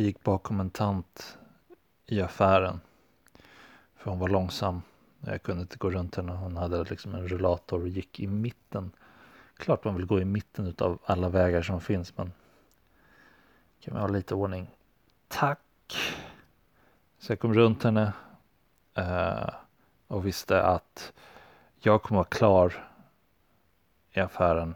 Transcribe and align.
Jag 0.00 0.06
gick 0.06 0.22
bakom 0.22 0.60
en 0.60 0.70
tant 0.70 1.38
i 2.06 2.20
affären. 2.20 2.80
För 3.96 4.10
hon 4.10 4.18
var 4.18 4.28
långsam. 4.28 4.82
Jag 5.20 5.42
kunde 5.42 5.62
inte 5.62 5.76
gå 5.76 5.90
runt 5.90 6.16
henne. 6.16 6.32
Hon 6.32 6.56
hade 6.56 6.84
liksom 6.84 7.14
en 7.14 7.28
rullator 7.28 7.80
och 7.80 7.88
gick 7.88 8.20
i 8.20 8.26
mitten. 8.26 8.90
Klart 9.56 9.84
man 9.84 9.96
vill 9.96 10.06
gå 10.06 10.20
i 10.20 10.24
mitten 10.24 10.74
av 10.78 10.98
alla 11.04 11.28
vägar 11.28 11.62
som 11.62 11.80
finns 11.80 12.16
men 12.16 12.32
kan 13.80 13.94
vi 13.94 14.00
ha 14.00 14.08
lite 14.08 14.34
ordning. 14.34 14.70
Tack. 15.28 15.96
Så 17.18 17.32
jag 17.32 17.40
kom 17.40 17.54
runt 17.54 17.82
henne 17.82 18.12
eh, 18.94 19.50
och 20.06 20.26
visste 20.26 20.62
att 20.62 21.12
jag 21.78 22.02
kommer 22.02 22.18
vara 22.18 22.28
klar 22.28 22.88
i 24.12 24.20
affären 24.20 24.74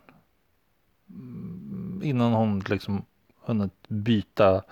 mm, 1.09 2.01
innan 2.04 2.32
hon 2.32 2.60
liksom 2.60 3.04
hunnit 3.41 3.88
byta 3.88 4.63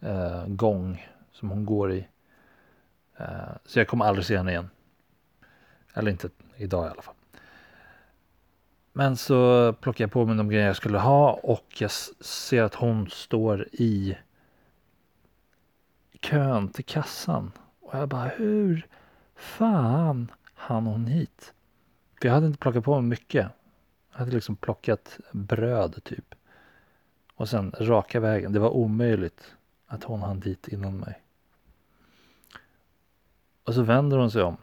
eh, 0.00 0.46
gång 0.46 1.08
som 1.32 1.50
hon 1.50 1.64
går 1.64 1.92
i. 1.92 2.08
Eh, 3.16 3.26
så 3.64 3.80
jag 3.80 3.88
kommer 3.88 4.04
aldrig 4.04 4.26
se 4.26 4.36
henne 4.36 4.50
igen. 4.50 4.70
Eller 5.94 6.10
inte 6.10 6.30
idag 6.56 6.86
i 6.86 6.90
alla 6.90 7.02
fall. 7.02 7.14
Men 8.92 9.16
så 9.16 9.72
plockar 9.72 10.04
jag 10.04 10.12
på 10.12 10.26
mig 10.26 10.36
de 10.36 10.48
grejer 10.48 10.66
jag 10.66 10.76
skulle 10.76 10.98
ha 10.98 11.32
och 11.32 11.66
jag 11.78 11.90
ser 12.20 12.62
att 12.62 12.74
hon 12.74 13.10
står 13.10 13.68
i 13.72 14.16
kön 16.20 16.68
till 16.68 16.84
kassan. 16.84 17.52
Och 17.80 17.98
jag 17.98 18.08
bara, 18.08 18.28
hur 18.28 18.86
fan 19.34 20.30
hann 20.54 20.86
hon 20.86 21.06
hit? 21.06 21.52
För 22.20 22.28
jag 22.28 22.34
hade 22.34 22.46
inte 22.46 22.58
plockat 22.58 22.84
på 22.84 23.00
mig 23.00 23.08
mycket. 23.08 23.46
Jag 24.12 24.18
hade 24.18 24.30
liksom 24.30 24.56
plockat 24.56 25.18
bröd 25.32 26.04
typ. 26.04 26.34
Och 27.34 27.48
sen 27.48 27.74
raka 27.80 28.20
vägen. 28.20 28.52
Det 28.52 28.58
var 28.58 28.70
omöjligt 28.70 29.54
att 29.90 30.04
hon 30.04 30.22
hann 30.22 30.40
dit 30.40 30.68
innan 30.68 30.96
mig. 30.96 31.22
Och 33.64 33.74
så 33.74 33.82
vänder 33.82 34.18
hon 34.18 34.30
sig 34.30 34.42
om. 34.42 34.56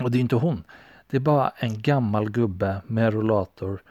Och 0.00 0.10
det 0.10 0.18
är 0.18 0.20
inte 0.20 0.36
hon. 0.36 0.64
Det 1.06 1.16
är 1.16 1.20
bara 1.20 1.48
en 1.48 1.82
gammal 1.82 2.30
gubbe 2.30 2.82
med 2.86 3.14
rollator. 3.14 3.82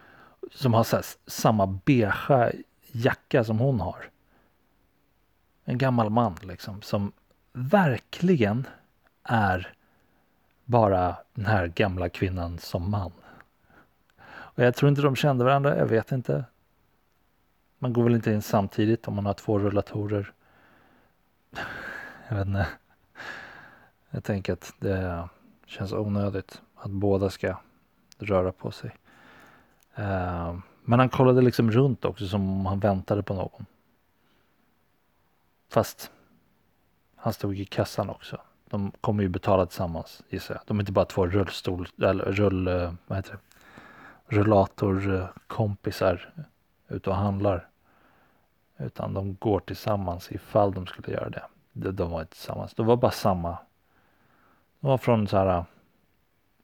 Som 0.52 0.74
har 0.74 0.88
här, 0.92 1.06
samma 1.28 1.68
beige 1.68 2.52
jacka 2.92 3.44
som 3.44 3.60
hon 3.60 3.80
har. 3.80 4.10
En 5.64 5.78
gammal 5.78 6.10
man 6.10 6.38
liksom. 6.42 6.82
Som 6.82 7.12
verkligen 7.54 8.68
är 9.24 9.74
bara 10.66 11.16
den 11.34 11.46
här 11.46 11.68
gamla 11.68 12.10
kvinnan 12.10 12.58
som 12.58 12.92
man. 12.92 13.12
Och 14.24 14.64
jag 14.64 14.76
tror 14.76 14.90
inte 14.90 15.02
de 15.02 15.16
kände 15.16 15.44
varandra. 15.44 15.78
Jag 15.78 15.88
vet 15.88 16.12
inte. 16.12 16.46
Man 17.80 17.94
går 17.94 18.04
väl 18.04 18.16
inte 18.16 18.32
in 18.32 18.42
samtidigt 18.42 19.08
om 19.08 19.16
man 19.16 19.26
har 19.26 19.34
två 19.34 19.60
rullatorer. 19.60 20.34
Jag 22.30 22.36
vet 22.36 22.48
inte. 22.48 22.68
Jag 24.10 24.24
tänker 24.24 24.54
att 24.54 24.74
det 24.80 25.30
känns 25.66 25.94
onödigt 25.94 26.62
att 26.76 26.92
båda 26.92 27.30
ska 27.30 27.58
röra 28.18 28.52
på 28.52 28.72
sig. 28.72 28.96
Eh, 29.96 30.58
men 30.84 31.00
han 31.00 31.10
kollade 31.10 31.42
liksom 31.42 31.72
runt 31.72 32.06
också 32.06 32.28
som 32.28 32.50
om 32.50 32.66
han 32.66 32.80
väntade 32.80 33.24
på 33.24 33.34
någon. 33.34 33.66
Fast 35.70 36.12
han 37.16 37.34
stod 37.34 37.60
i 37.60 37.66
kassan 37.66 38.10
också. 38.10 38.42
De 38.70 38.92
kommer 39.02 39.24
ju 39.24 39.30
betala 39.30 39.66
tillsammans 39.66 40.24
gissar 40.30 40.56
jag. 40.56 40.64
De 40.68 40.78
är 40.78 40.82
inte 40.82 40.92
bara 40.92 41.06
två 41.06 41.28
rullstol 41.28 41.88
eller 42.02 42.26
rull, 42.26 42.68
eh, 42.68 42.94
vad 43.08 43.18
heter 43.18 43.32
det? 43.32 43.40
rullatorkompisar 44.32 46.34
eh, 46.38 46.96
ute 46.96 47.10
och 47.10 47.16
handlar. 47.16 47.68
Utan 48.82 49.14
de 49.14 49.36
går 49.36 49.60
tillsammans 49.60 50.32
ifall 50.32 50.74
de 50.74 50.88
skulle 50.88 51.14
göra 51.14 51.30
det. 51.30 51.44
De, 51.74 51.92
de 51.92 52.12
var 52.12 52.22
inte 52.22 52.34
tillsammans. 52.34 52.74
De 52.74 52.86
var 52.86 52.98
bara 52.98 53.12
samma. 53.12 53.58
De 54.80 54.88
var 54.88 54.98
från 54.98 55.28
så 55.28 55.38
här 55.38 55.66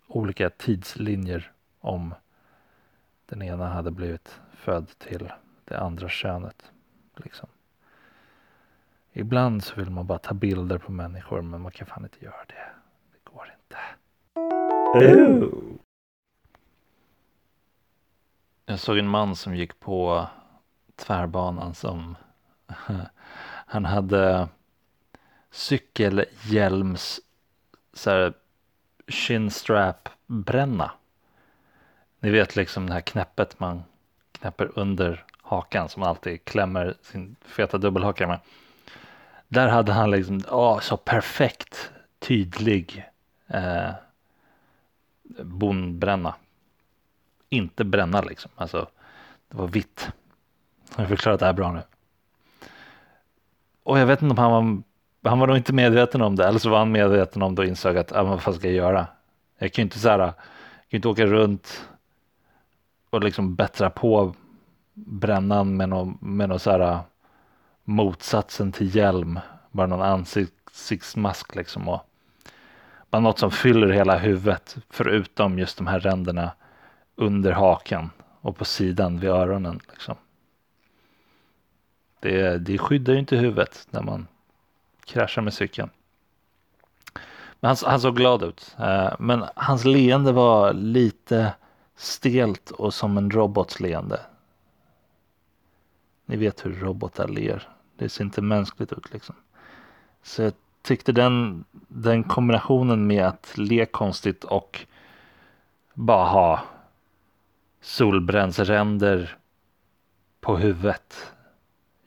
olika 0.07 0.49
tidslinjer 0.49 1.51
om 1.79 2.13
den 3.25 3.41
ena 3.41 3.67
hade 3.67 3.91
blivit 3.91 4.39
född 4.51 4.87
till 4.97 5.31
det 5.65 5.79
andra 5.79 6.09
könet. 6.09 6.71
Liksom. 7.15 7.49
Ibland 9.13 9.63
så 9.63 9.75
vill 9.75 9.89
man 9.89 10.07
bara 10.07 10.19
ta 10.19 10.33
bilder 10.33 10.77
på 10.77 10.91
människor 10.91 11.41
men 11.41 11.61
man 11.61 11.71
kan 11.71 11.87
fan 11.87 12.03
inte 12.03 12.25
göra 12.25 12.45
det. 12.47 12.69
Det 13.11 13.31
går 13.31 13.53
inte. 13.57 13.77
Jag 18.65 18.79
såg 18.79 18.97
en 18.97 19.07
man 19.07 19.35
som 19.35 19.55
gick 19.55 19.79
på 19.79 20.27
tvärbanan 20.97 21.73
som 21.73 22.15
han 23.65 23.85
hade 23.85 24.47
cykelhjälms 25.51 27.19
så 27.93 28.09
här 28.09 28.33
chinstrap 29.07 30.09
bränna. 30.25 30.91
Ni 32.19 32.29
vet 32.29 32.55
liksom 32.55 32.87
det 32.87 32.93
här 32.93 33.01
knäppet 33.01 33.59
man 33.59 33.83
knäpper 34.31 34.71
under 34.79 35.25
hakan 35.41 35.89
som 35.89 36.03
alltid 36.03 36.45
klämmer 36.45 36.95
sin 37.01 37.35
feta 37.41 37.77
dubbelhaka 37.77 38.27
med. 38.27 38.39
Där 39.47 39.67
hade 39.67 39.93
han 39.93 40.11
liksom, 40.11 40.41
oh, 40.49 40.79
så 40.79 40.97
perfekt 40.97 41.91
tydlig 42.19 43.05
eh, 43.47 43.91
bonbränna. 45.43 46.35
Inte 47.49 47.83
bränna 47.83 48.21
liksom, 48.21 48.51
alltså 48.55 48.89
det 49.47 49.57
var 49.57 49.67
vitt. 49.67 50.11
Har 50.97 51.03
jag 51.03 51.09
förklarat 51.09 51.39
det 51.39 51.45
här 51.45 51.53
bra 51.53 51.71
nu? 51.71 51.81
Och 53.83 53.99
jag 53.99 54.05
vet 54.05 54.21
inte 54.21 54.31
om 54.31 54.37
han 54.37 54.51
var, 54.51 54.83
han 55.29 55.39
var 55.39 55.47
nog 55.47 55.57
inte 55.57 55.73
medveten 55.73 56.21
om 56.21 56.35
det, 56.35 56.47
eller 56.47 56.59
så 56.59 56.69
var 56.69 56.77
han 56.77 56.91
medveten 56.91 57.41
om 57.41 57.55
det 57.55 57.61
och 57.61 57.67
insåg 57.67 57.97
att, 57.97 58.11
ah, 58.11 58.23
vad 58.23 58.41
fan 58.41 58.53
ska 58.53 58.67
jag 58.67 58.75
göra? 58.75 59.07
Jag 59.57 59.73
kan 59.73 59.81
ju 59.81 59.85
inte 59.85 59.99
så 59.99 60.09
här, 60.09 60.19
jag 60.19 60.33
kan 60.33 60.89
ju 60.89 60.97
inte 60.97 61.07
åka 61.07 61.25
runt 61.25 61.87
och 63.09 63.23
liksom 63.23 63.55
bättra 63.55 63.89
på 63.89 64.35
brännan 64.93 65.77
med 65.77 65.89
någon, 65.89 66.17
med 66.21 66.49
någon 66.49 66.59
så 66.59 66.71
här 66.71 66.99
motsatsen 67.83 68.71
till 68.71 68.95
hjälm. 68.95 69.39
Bara 69.71 69.87
någon 69.87 70.01
ansiktsmask 70.01 71.55
liksom. 71.55 71.87
Och 71.89 72.01
bara 73.09 73.19
något 73.19 73.39
som 73.39 73.51
fyller 73.51 73.87
hela 73.87 74.17
huvudet. 74.17 74.77
Förutom 74.89 75.59
just 75.59 75.77
de 75.77 75.87
här 75.87 75.99
ränderna 75.99 76.51
under 77.15 77.51
hakan 77.51 78.09
och 78.41 78.57
på 78.57 78.65
sidan 78.65 79.19
vid 79.19 79.29
öronen. 79.29 79.79
Liksom. 79.91 80.15
Det, 82.19 82.57
det 82.57 82.77
skyddar 82.77 83.13
ju 83.13 83.19
inte 83.19 83.35
huvudet 83.35 83.87
när 83.89 84.01
man 84.01 84.27
kraschar 85.05 85.41
med 85.41 85.53
cykeln. 85.53 85.89
Men 87.59 87.67
han, 87.67 87.77
han 87.85 88.01
såg 88.01 88.15
glad 88.15 88.43
ut. 88.43 88.75
Eh, 88.79 89.13
men 89.19 89.43
hans 89.55 89.85
leende 89.85 90.31
var 90.31 90.73
lite 90.73 91.53
stelt 91.95 92.71
och 92.71 92.93
som 92.93 93.17
en 93.17 93.31
robots 93.31 93.79
leende. 93.79 94.19
Ni 96.25 96.37
vet 96.37 96.65
hur 96.65 96.73
robotar 96.73 97.27
ler. 97.27 97.69
Det 97.97 98.09
ser 98.09 98.23
inte 98.23 98.41
mänskligt 98.41 98.93
ut 98.93 99.13
liksom. 99.13 99.35
Så 100.23 100.41
jag 100.41 100.53
tyckte 100.81 101.11
den, 101.11 101.65
den 101.87 102.23
kombinationen 102.23 103.07
med 103.07 103.25
att 103.25 103.53
le 103.55 103.85
konstigt 103.85 104.43
och 104.43 104.85
bara 105.93 106.25
ha 106.25 106.63
solbrännsränder 107.81 109.37
på 110.41 110.57
huvudet 110.57 111.33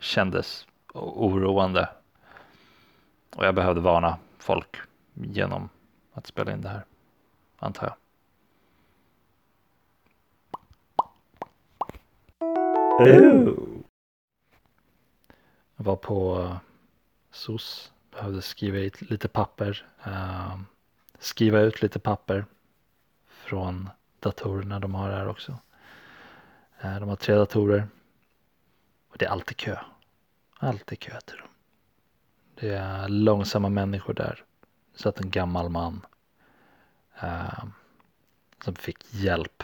kändes 0.01 0.67
oroande. 0.95 1.89
Och 3.37 3.45
jag 3.45 3.55
behövde 3.55 3.81
varna 3.81 4.19
folk 4.39 4.77
genom 5.15 5.69
att 6.13 6.27
spela 6.27 6.53
in 6.53 6.61
det 6.61 6.69
här, 6.69 6.85
antar 7.59 7.87
jag. 7.87 7.97
Jag 15.77 15.85
var 15.85 15.97
på 15.97 16.41
eh, 16.41 16.57
SOS, 17.31 17.93
behövde 18.11 18.43
skriva 18.43 18.79
ut 18.79 19.11
lite 19.11 19.29
papper. 19.29 19.87
uh, 20.07 20.61
skriva 21.19 21.61
ut 21.61 21.83
lite 21.83 21.99
papper 21.99 22.45
från 23.27 23.91
datorerna 24.21 24.81
de 24.81 24.95
har 24.95 25.11
här 25.11 25.29
också. 25.29 25.53
Uh, 26.85 27.01
de 27.01 27.09
har 27.09 27.17
tre 27.17 27.35
datorer. 27.35 27.89
Och 29.11 29.19
det 29.19 29.25
är 29.25 29.31
alltid 29.31 29.57
kö. 29.57 29.77
Alltid 30.59 31.01
kö 31.01 31.21
till 31.21 31.37
dem. 31.37 31.49
Det 32.55 32.75
är 32.75 33.09
långsamma 33.09 33.69
människor 33.69 34.15
där. 34.15 34.45
Så 34.95 35.09
att 35.09 35.21
en 35.21 35.31
gammal 35.31 35.69
man 35.69 36.07
eh, 37.21 37.65
som 38.65 38.75
fick 38.75 39.15
hjälp 39.15 39.63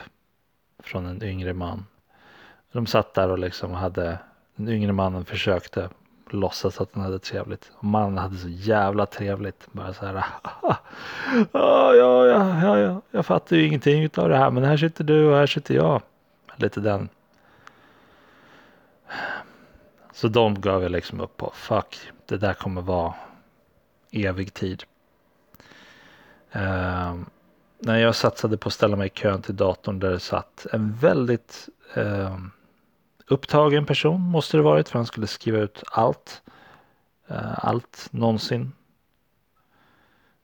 från 0.79 1.07
en 1.07 1.23
yngre 1.23 1.53
man. 1.53 1.87
De 2.73 2.87
satt 2.87 3.15
där 3.15 3.31
och 3.31 3.39
liksom 3.39 3.73
hade, 3.73 4.19
den 4.57 4.69
yngre 4.69 4.93
mannen 4.93 5.25
försökte 5.25 5.89
låtsas 6.31 6.81
att 6.81 6.89
han 6.93 7.03
hade 7.03 7.19
trevligt. 7.19 7.71
Och 7.75 7.85
mannen 7.85 8.19
hade 8.19 8.37
så 8.37 8.49
jävla 8.49 9.07
trevligt. 9.07 9.67
Bara 9.73 9.95
så 9.95 10.07
här. 10.07 10.15
ja, 10.15 10.23
ah, 11.53 11.95
ja, 11.95 12.27
ja, 12.27 12.61
ja, 12.63 12.79
ja, 12.79 13.03
jag 13.11 13.27
fattar 13.27 13.57
ju 13.57 13.67
ingenting 13.67 14.09
av 14.17 14.29
det 14.29 14.37
här. 14.37 14.51
Men 14.51 14.65
här 14.65 14.77
sitter 14.77 15.05
du 15.05 15.27
och 15.27 15.37
här 15.37 15.47
sitter 15.47 15.75
jag. 15.75 16.03
Lite 16.57 16.81
den. 16.81 17.09
Så 20.17 20.29
de 20.29 20.61
gav 20.61 20.83
jag 20.83 20.93
liksom 20.93 21.21
upp 21.21 21.37
på. 21.37 21.53
Fuck, 21.55 21.99
det 22.27 22.37
där 22.37 22.55
kommer 22.55 22.83
vara 22.83 23.15
evig 24.11 24.55
tid. 24.55 24.85
Uh, 26.57 27.21
när 27.79 27.99
jag 27.99 28.15
satsade 28.15 28.57
på 28.57 28.69
att 28.69 28.73
ställa 28.73 28.97
mig 28.97 29.07
i 29.07 29.11
kön 29.11 29.43
till 29.43 29.57
datorn 29.57 29.99
där 29.99 30.11
det 30.11 30.21
satt 30.21 30.67
en 30.73 30.95
väldigt 30.95 31.69
uh, 31.97 32.39
upptagen 33.27 33.87
person 33.87 34.21
måste 34.21 34.57
det 34.57 34.63
varit 34.63 34.89
för 34.89 34.99
han 34.99 35.07
skulle 35.07 35.27
skriva 35.27 35.59
ut 35.59 35.83
allt. 35.87 36.43
Uh, 37.31 37.65
allt 37.67 38.09
någonsin. 38.11 38.73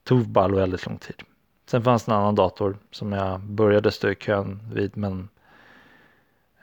Tog 0.05 0.29
bara 0.29 0.55
väldigt 0.55 0.87
lång 0.87 0.99
tid. 0.99 1.23
Sen 1.67 1.83
fanns 1.83 2.05
det 2.05 2.13
en 2.13 2.19
annan 2.19 2.35
dator 2.35 2.77
som 2.91 3.13
jag 3.13 3.41
började 3.41 3.93
stå 3.93 4.09
i 4.09 4.15
kön 4.15 4.61
vid 4.73 4.97
men 4.97 5.29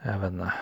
jag 0.04 0.20
vet 0.20 0.32
inte. 0.32 0.54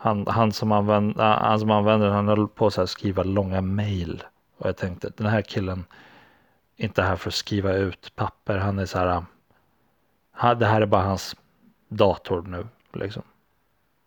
Han, 0.00 0.26
han, 0.26 0.52
som 0.52 0.72
använder, 0.72 1.24
ah, 1.24 1.48
han 1.48 1.60
som 1.60 1.70
använder 1.70 2.08
han 2.08 2.28
höll 2.28 2.48
på 2.48 2.66
att 2.66 2.90
skriva 2.90 3.22
långa 3.22 3.60
mail. 3.60 4.24
Och 4.56 4.68
jag 4.68 4.76
tänkte 4.76 5.12
den 5.16 5.26
här 5.26 5.42
killen 5.42 5.84
är 6.76 6.84
inte 6.84 7.02
här 7.02 7.16
för 7.16 7.30
att 7.30 7.34
skriva 7.34 7.72
ut 7.72 8.12
papper. 8.16 8.58
Han 8.58 8.78
är 8.78 8.86
så 8.86 8.98
här. 8.98 9.06
Ah, 9.06 9.24
ah, 10.32 10.54
det 10.54 10.66
här 10.66 10.80
är 10.80 10.86
bara 10.86 11.02
hans 11.02 11.36
dator 11.88 12.42
nu 12.42 12.66
liksom. 12.92 13.22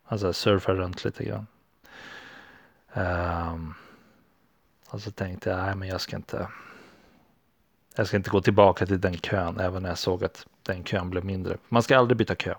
Han 0.04 0.18
så 0.18 0.32
surfar 0.32 0.74
runt 0.74 1.04
lite 1.04 1.24
grann. 1.24 1.46
Um, 2.94 3.74
och 4.90 5.00
så 5.00 5.10
tänkte 5.10 5.50
jag, 5.50 5.58
nej 5.58 5.74
men 5.74 5.88
jag 5.88 6.00
ska 6.00 6.16
inte. 6.16 6.48
Jag 7.96 8.06
ska 8.06 8.16
inte 8.16 8.30
gå 8.30 8.40
tillbaka 8.40 8.86
till 8.86 9.00
den 9.00 9.16
kön 9.16 9.60
även 9.60 9.82
när 9.82 9.88
jag 9.88 9.98
såg 9.98 10.24
att 10.24 10.46
den 10.62 10.84
kön 10.84 11.10
blev 11.10 11.24
mindre. 11.24 11.56
Man 11.68 11.82
ska 11.82 11.98
aldrig 11.98 12.18
byta 12.18 12.34
kö. 12.34 12.54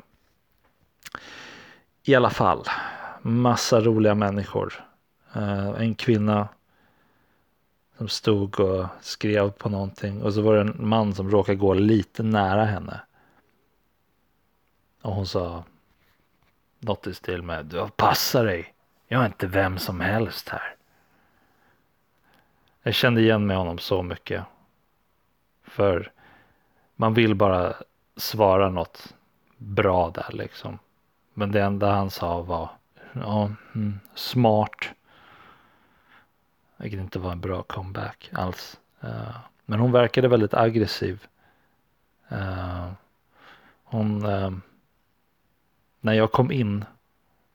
I 2.03 2.15
alla 2.15 2.30
fall, 2.30 2.65
massa 3.24 3.81
roliga 3.81 4.16
människor. 4.16 4.86
Uh, 5.36 5.70
en 5.81 5.96
kvinna 5.96 6.48
som 7.98 8.08
stod 8.08 8.60
och 8.60 8.86
skrev 9.02 9.52
på 9.52 9.70
någonting 9.70 10.22
och 10.22 10.34
så 10.34 10.42
var 10.42 10.56
det 10.56 10.62
en 10.62 10.88
man 10.88 11.14
som 11.14 11.30
råkade 11.31 11.56
gå 11.56 11.74
lite 11.74 12.24
nära 12.24 12.66
henne. 12.66 13.02
Och 15.02 15.14
hon 15.14 15.28
sa 15.28 15.64
något 16.80 17.08
i 17.08 17.14
stil 17.14 17.42
med 17.42 17.66
du 17.66 17.88
passar 17.96 18.46
dig. 18.46 18.74
Jag 19.08 19.22
är 19.22 19.26
inte 19.26 19.48
vem 19.48 19.78
som 19.78 20.00
helst 20.00 20.50
här. 20.50 20.76
Jag 22.84 22.94
kände 22.94 23.22
igen 23.22 23.46
mig 23.46 23.58
honom 23.58 23.78
så 23.78 24.04
mycket. 24.04 24.44
För 25.64 26.12
man 26.96 27.14
vill 27.14 27.36
bara 27.36 27.74
svara 28.16 28.69
något 28.69 29.14
bra 29.58 30.10
där 30.10 30.30
liksom. 30.31 30.80
Men 31.34 31.52
det 31.52 31.62
enda 31.62 31.92
han 31.92 32.10
sa 32.10 32.42
var 32.42 32.69
ja, 33.13 33.51
mm, 33.75 34.00
smart. 34.15 34.89
Vilket 36.77 37.00
inte 37.00 37.19
var 37.19 37.31
en 37.31 37.42
bra 37.42 37.63
comeback 37.63 38.30
alls. 38.33 38.80
Uh, 39.04 39.38
men 39.65 39.80
hon 39.80 39.92
verkade 39.92 40.27
väldigt 40.27 40.54
aggressiv. 40.54 41.24
Uh, 42.31 42.92
hon, 43.83 44.25
uh, 44.25 44.51
när 46.01 46.13
jag 46.13 46.31
kom 46.31 46.51
in 46.51 46.86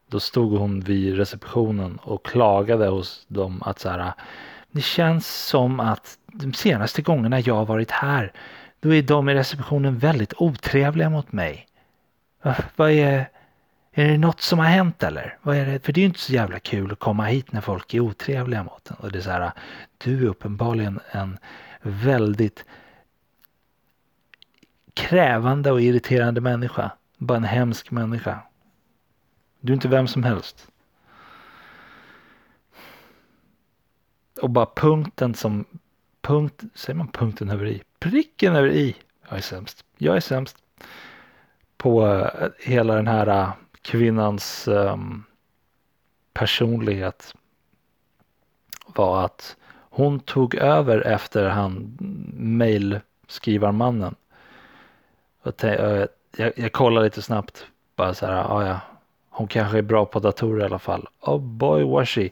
då 0.07 0.21
stod 0.21 0.59
hon 0.59 0.81
vid 0.81 1.17
receptionen 1.17 1.99
och 2.03 2.27
klagade 2.27 2.87
hos 2.87 3.27
dem 3.29 3.63
att 3.63 3.79
så 3.79 3.89
här. 3.89 4.13
Det 4.71 4.81
känns 4.81 5.47
som 5.47 5.81
att 5.81 6.19
de 6.27 6.53
senaste 6.53 7.03
gångerna 7.03 7.41
jag 7.41 7.55
har 7.55 7.67
varit 7.67 7.91
här 7.91 8.33
då 8.81 8.95
är 8.95 9.03
de 9.03 9.29
i 9.29 9.35
receptionen 9.35 9.99
väldigt 9.99 10.33
otrevliga 10.37 11.11
mot 11.11 11.33
mig. 11.33 11.67
Vad 12.77 12.91
är, 12.91 13.31
är 14.03 14.09
det 14.09 14.19
något 14.19 14.41
som 14.41 14.59
har 14.59 14.67
hänt 14.67 15.03
eller? 15.03 15.39
Vad 15.43 15.57
är 15.57 15.67
det? 15.67 15.85
För 15.85 15.93
det 15.93 16.01
är 16.01 16.03
ju 16.03 16.07
inte 16.07 16.19
så 16.19 16.33
jävla 16.33 16.59
kul 16.59 16.93
att 16.93 16.99
komma 16.99 17.25
hit 17.25 17.53
när 17.53 17.61
folk 17.61 17.95
är 17.95 18.01
otrevliga 18.01 18.63
mot 18.65 18.91
en. 18.91 18.97
Och 18.97 19.13
det 19.13 19.19
är 19.19 19.23
så 19.23 19.31
här, 19.31 19.53
du 19.99 20.25
är 20.25 20.29
uppenbarligen 20.29 21.01
en 21.11 21.39
väldigt 21.83 22.65
krävande 24.95 25.73
och 25.73 25.81
irriterande 25.81 26.41
människa. 26.41 26.91
Bara 27.17 27.37
en 27.37 27.45
hemsk 27.45 27.91
människa. 27.91 28.39
Du 29.61 29.73
är 29.73 29.75
inte 29.75 29.89
vem 29.89 30.09
som 30.09 30.23
helst. 30.23 30.67
Och 34.43 34.51
bara 34.51 34.67
punkten 34.77 35.35
som, 35.35 35.65
punkt, 36.21 36.63
säger 36.75 36.97
man 36.97 37.09
punkten 37.09 37.51
över 37.51 37.67
i? 37.67 37.83
Pricken 37.99 38.57
över 38.57 38.69
i. 38.69 38.97
Jag 39.29 39.39
är 39.39 39.43
sämst. 39.43 39.85
Jag 39.97 40.17
är 40.17 40.21
sämst. 40.21 40.57
På 41.77 42.07
eh, 42.07 42.49
hela 42.59 42.95
den 42.95 43.07
här 43.07 43.27
eh, 43.27 43.53
kvinnans 43.89 44.69
um, 44.69 45.25
personlighet 46.33 47.35
var 48.87 49.25
att 49.25 49.57
hon 49.71 50.21
tog 50.21 50.55
över 50.55 51.07
efter 51.07 51.49
han 51.49 51.73
mm, 52.01 52.59
mejlskrivarmannen. 52.59 54.15
Eh, 55.63 55.75
jag, 55.75 56.09
jag, 56.37 56.53
jag 56.57 56.73
kollade 56.73 57.05
lite 57.05 57.23
snabbt 57.23 57.67
bara 57.97 58.15
så 58.15 58.27
här, 58.27 58.35
ah, 58.35 58.67
ja, 58.67 58.81
hon 59.29 59.49
kanske 59.49 59.79
är 59.79 59.83
bra 59.83 60.07
på 60.07 60.21
datorer 60.21 60.63
i 60.63 60.67
alla 60.67 60.79
fall. 60.79 61.09
Oh 61.21 61.41
boy 61.41 61.85
was 61.85 62.09
she. 62.09 62.31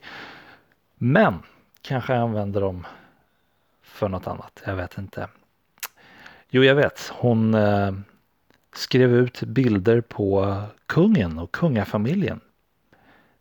Men 0.94 1.42
kanske 1.82 2.16
använder 2.16 2.60
dem 2.60 2.86
för 3.82 4.08
något 4.08 4.26
annat. 4.26 4.62
Jag 4.66 4.76
vet 4.76 4.98
inte. 4.98 5.28
Jo, 6.48 6.64
jag 6.64 6.74
vet. 6.74 7.12
Hon 7.14 7.54
eh, 7.54 7.92
skrev 8.78 9.14
ut 9.14 9.42
bilder 9.42 10.00
på 10.00 10.62
kungen 10.86 11.38
och 11.38 11.52
kungafamiljen. 11.52 12.40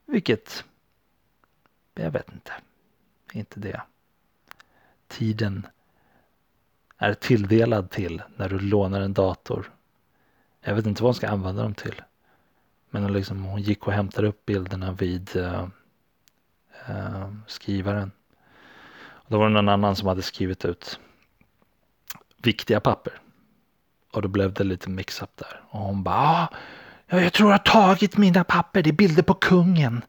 Vilket, 0.06 0.64
jag 1.94 2.12
vet 2.12 2.30
inte, 2.34 2.52
inte 3.34 3.60
det 3.60 3.82
tiden 5.08 5.68
är 6.98 7.14
tilldelad 7.14 7.90
till 7.90 8.22
när 8.36 8.50
du 8.50 8.60
lånar 8.60 9.02
en 9.02 9.14
dator. 9.14 9.72
Jag 10.62 10.76
vet 10.76 10.86
inte 10.86 11.04
vad 11.04 11.08
hon 11.08 11.16
ska 11.16 11.28
använda 11.28 11.64
dem 11.64 11.74
till. 11.74 12.02
Men 12.90 13.14
liksom, 13.14 13.44
hon 13.44 13.62
gick 13.62 13.88
och 13.88 13.94
hämtade 13.94 14.28
upp 14.28 14.46
bilderna 14.46 14.92
vid 14.92 15.36
uh, 15.36 15.68
uh, 16.90 17.34
skrivaren. 17.48 18.12
Och 18.98 19.32
då 19.32 19.38
var 19.38 19.48
det 19.48 19.54
någon 19.54 19.70
annan 19.70 19.96
som 19.96 20.08
hade 20.08 20.22
skrivit 20.22 20.66
ut 20.66 21.00
viktiga 22.38 22.80
papper. 22.80 23.22
Och 24.16 24.22
då 24.22 24.28
blev 24.28 24.54
det 24.54 24.64
lite 24.64 24.90
mix-up 24.90 25.30
där. 25.36 25.62
Och 25.70 25.80
hon 25.80 26.04
bara, 26.04 26.16
ah, 26.16 26.48
ja, 27.08 27.22
jag 27.22 27.34
tror 27.34 27.50
jag 27.50 27.58
har 27.58 27.64
tagit 27.66 28.18
mina 28.18 28.44
papper, 28.44 28.84
det 28.84 28.90
är 28.90 28.94
bilder 28.94 29.24
på 29.24 29.34
kungen. 29.34 30.02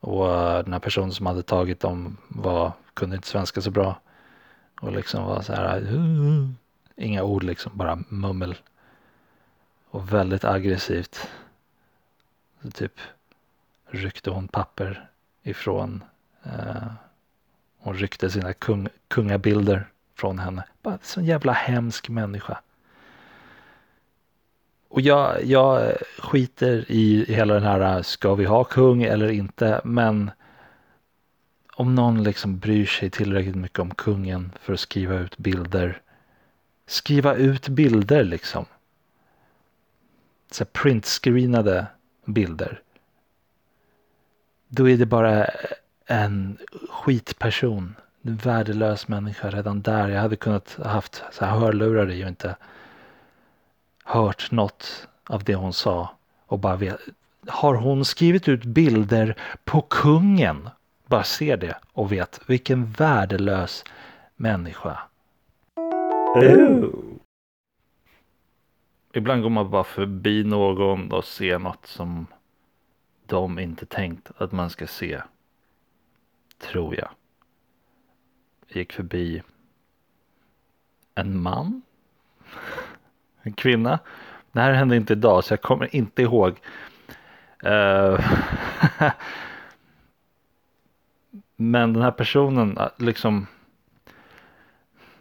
Och 0.00 0.26
uh, 0.26 0.58
den 0.64 0.72
här 0.72 0.80
personen 0.80 1.12
som 1.12 1.26
hade 1.26 1.42
tagit 1.42 1.80
dem 1.80 2.16
var, 2.28 2.72
kunde 2.94 3.16
inte 3.16 3.28
svenska 3.28 3.60
så 3.60 3.70
bra. 3.70 4.00
Och 4.80 4.92
liksom 4.92 5.24
var 5.24 5.42
så 5.42 5.52
här, 5.52 5.92
uh, 5.92 6.48
inga 6.96 7.22
ord 7.22 7.42
liksom, 7.42 7.72
bara 7.74 7.98
mummel 8.08 8.54
och 9.90 10.12
väldigt 10.12 10.44
aggressivt. 10.44 11.28
Så 12.62 12.70
typ 12.70 12.92
ryckte 13.90 14.30
hon 14.30 14.48
papper 14.48 15.10
ifrån. 15.42 16.04
Eh, 16.42 16.86
hon 17.78 17.94
ryckte 17.94 18.30
sina 18.30 18.52
kung, 18.52 18.88
kungabilder 19.08 19.88
från 20.16 20.38
henne. 20.38 20.64
Bara 20.82 20.98
sån 21.02 21.24
jävla 21.24 21.52
hemsk 21.52 22.08
människa. 22.08 22.58
Och 24.88 25.00
jag, 25.00 25.44
jag 25.44 25.92
skiter 26.18 26.84
i 26.88 27.24
hela 27.28 27.54
den 27.54 27.62
här, 27.62 27.96
äh, 27.96 28.02
ska 28.02 28.34
vi 28.34 28.44
ha 28.44 28.64
kung 28.64 29.02
eller 29.02 29.28
inte? 29.28 29.80
Men 29.84 30.30
om 31.74 31.94
någon 31.94 32.22
liksom 32.22 32.58
bryr 32.58 32.86
sig 32.86 33.10
tillräckligt 33.10 33.56
mycket 33.56 33.78
om 33.78 33.94
kungen 33.94 34.52
för 34.60 34.72
att 34.72 34.80
skriva 34.80 35.14
ut 35.14 35.38
bilder. 35.38 36.00
Skriva 36.86 37.34
ut 37.34 37.68
bilder 37.68 38.24
liksom 38.24 38.66
så 40.50 40.64
printscreenade 40.64 41.86
bilder. 42.24 42.82
Då 44.68 44.88
är 44.88 44.96
det 44.96 45.06
bara 45.06 45.46
en 46.06 46.58
skitperson. 46.90 47.94
Värdelös 48.28 49.08
människa 49.08 49.50
redan 49.50 49.82
där. 49.82 50.08
Jag 50.08 50.20
hade 50.20 50.36
kunnat 50.36 50.78
haft 50.84 51.24
så 51.32 51.44
här 51.44 51.58
hörlurar 51.58 52.10
i 52.10 52.24
och 52.24 52.28
inte 52.28 52.56
hört 54.04 54.50
något 54.50 55.08
av 55.26 55.44
det 55.44 55.54
hon 55.54 55.72
sa 55.72 56.10
och 56.46 56.58
bara 56.58 56.76
vet, 56.76 57.00
har 57.46 57.74
hon 57.74 58.04
skrivit 58.04 58.48
ut 58.48 58.64
bilder 58.64 59.36
på 59.64 59.80
kungen? 59.80 60.70
Bara 61.06 61.22
ser 61.22 61.56
det 61.56 61.78
och 61.92 62.12
vet 62.12 62.40
vilken 62.46 62.86
värdelös 62.86 63.84
människa. 64.36 64.98
Ooh. 66.36 66.90
Ibland 69.12 69.42
går 69.42 69.50
man 69.50 69.70
bara 69.70 69.84
förbi 69.84 70.44
någon 70.44 71.12
och 71.12 71.24
ser 71.24 71.58
något 71.58 71.86
som 71.86 72.26
de 73.26 73.58
inte 73.58 73.86
tänkt 73.86 74.30
att 74.36 74.52
man 74.52 74.70
ska 74.70 74.86
se. 74.86 75.22
Tror 76.58 76.96
jag 76.96 77.08
gick 78.76 78.92
förbi 78.92 79.42
en 81.14 81.42
man. 81.42 81.82
En 83.42 83.52
kvinna. 83.52 83.98
Det 84.52 84.60
här 84.60 84.72
hände 84.72 84.96
inte 84.96 85.12
idag 85.12 85.44
så 85.44 85.52
jag 85.52 85.62
kommer 85.62 85.96
inte 85.96 86.22
ihåg. 86.22 86.60
Uh, 87.66 88.20
men 91.56 91.92
den 91.92 92.02
här 92.02 92.10
personen 92.10 92.78
eh, 92.78 92.88
liksom 92.96 93.46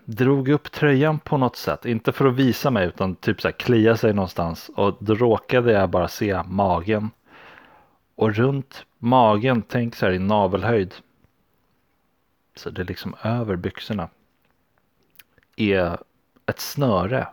drog 0.06 0.50
upp 0.50 0.72
tröjan 0.72 1.20
på 1.20 1.38
något 1.38 1.56
sätt. 1.56 1.86
Inte 1.86 2.12
för 2.12 2.26
att 2.26 2.36
visa 2.36 2.72
mig 2.72 2.88
utan 2.88 3.16
typ 3.16 3.42
så 3.42 3.48
här 3.48 3.54
klia 3.54 3.98
sig 3.98 4.14
någonstans. 4.14 4.72
Och 4.76 4.98
då 5.00 5.16
råkade 5.16 5.72
jag 5.72 5.90
bara 5.90 6.08
se 6.08 6.44
magen. 6.46 7.10
Och 8.16 8.36
runt 8.36 8.86
magen, 8.98 9.62
tänk 9.62 9.96
så 9.96 10.06
här 10.06 10.14
i 10.14 10.20
navelhöjd. 10.20 10.94
Så 12.56 12.70
det 12.70 12.82
är 12.82 12.86
liksom 12.86 13.16
över 13.24 13.56
byxorna. 13.56 14.10
Är 15.56 15.98
ett 16.46 16.60
snöre. 16.60 17.28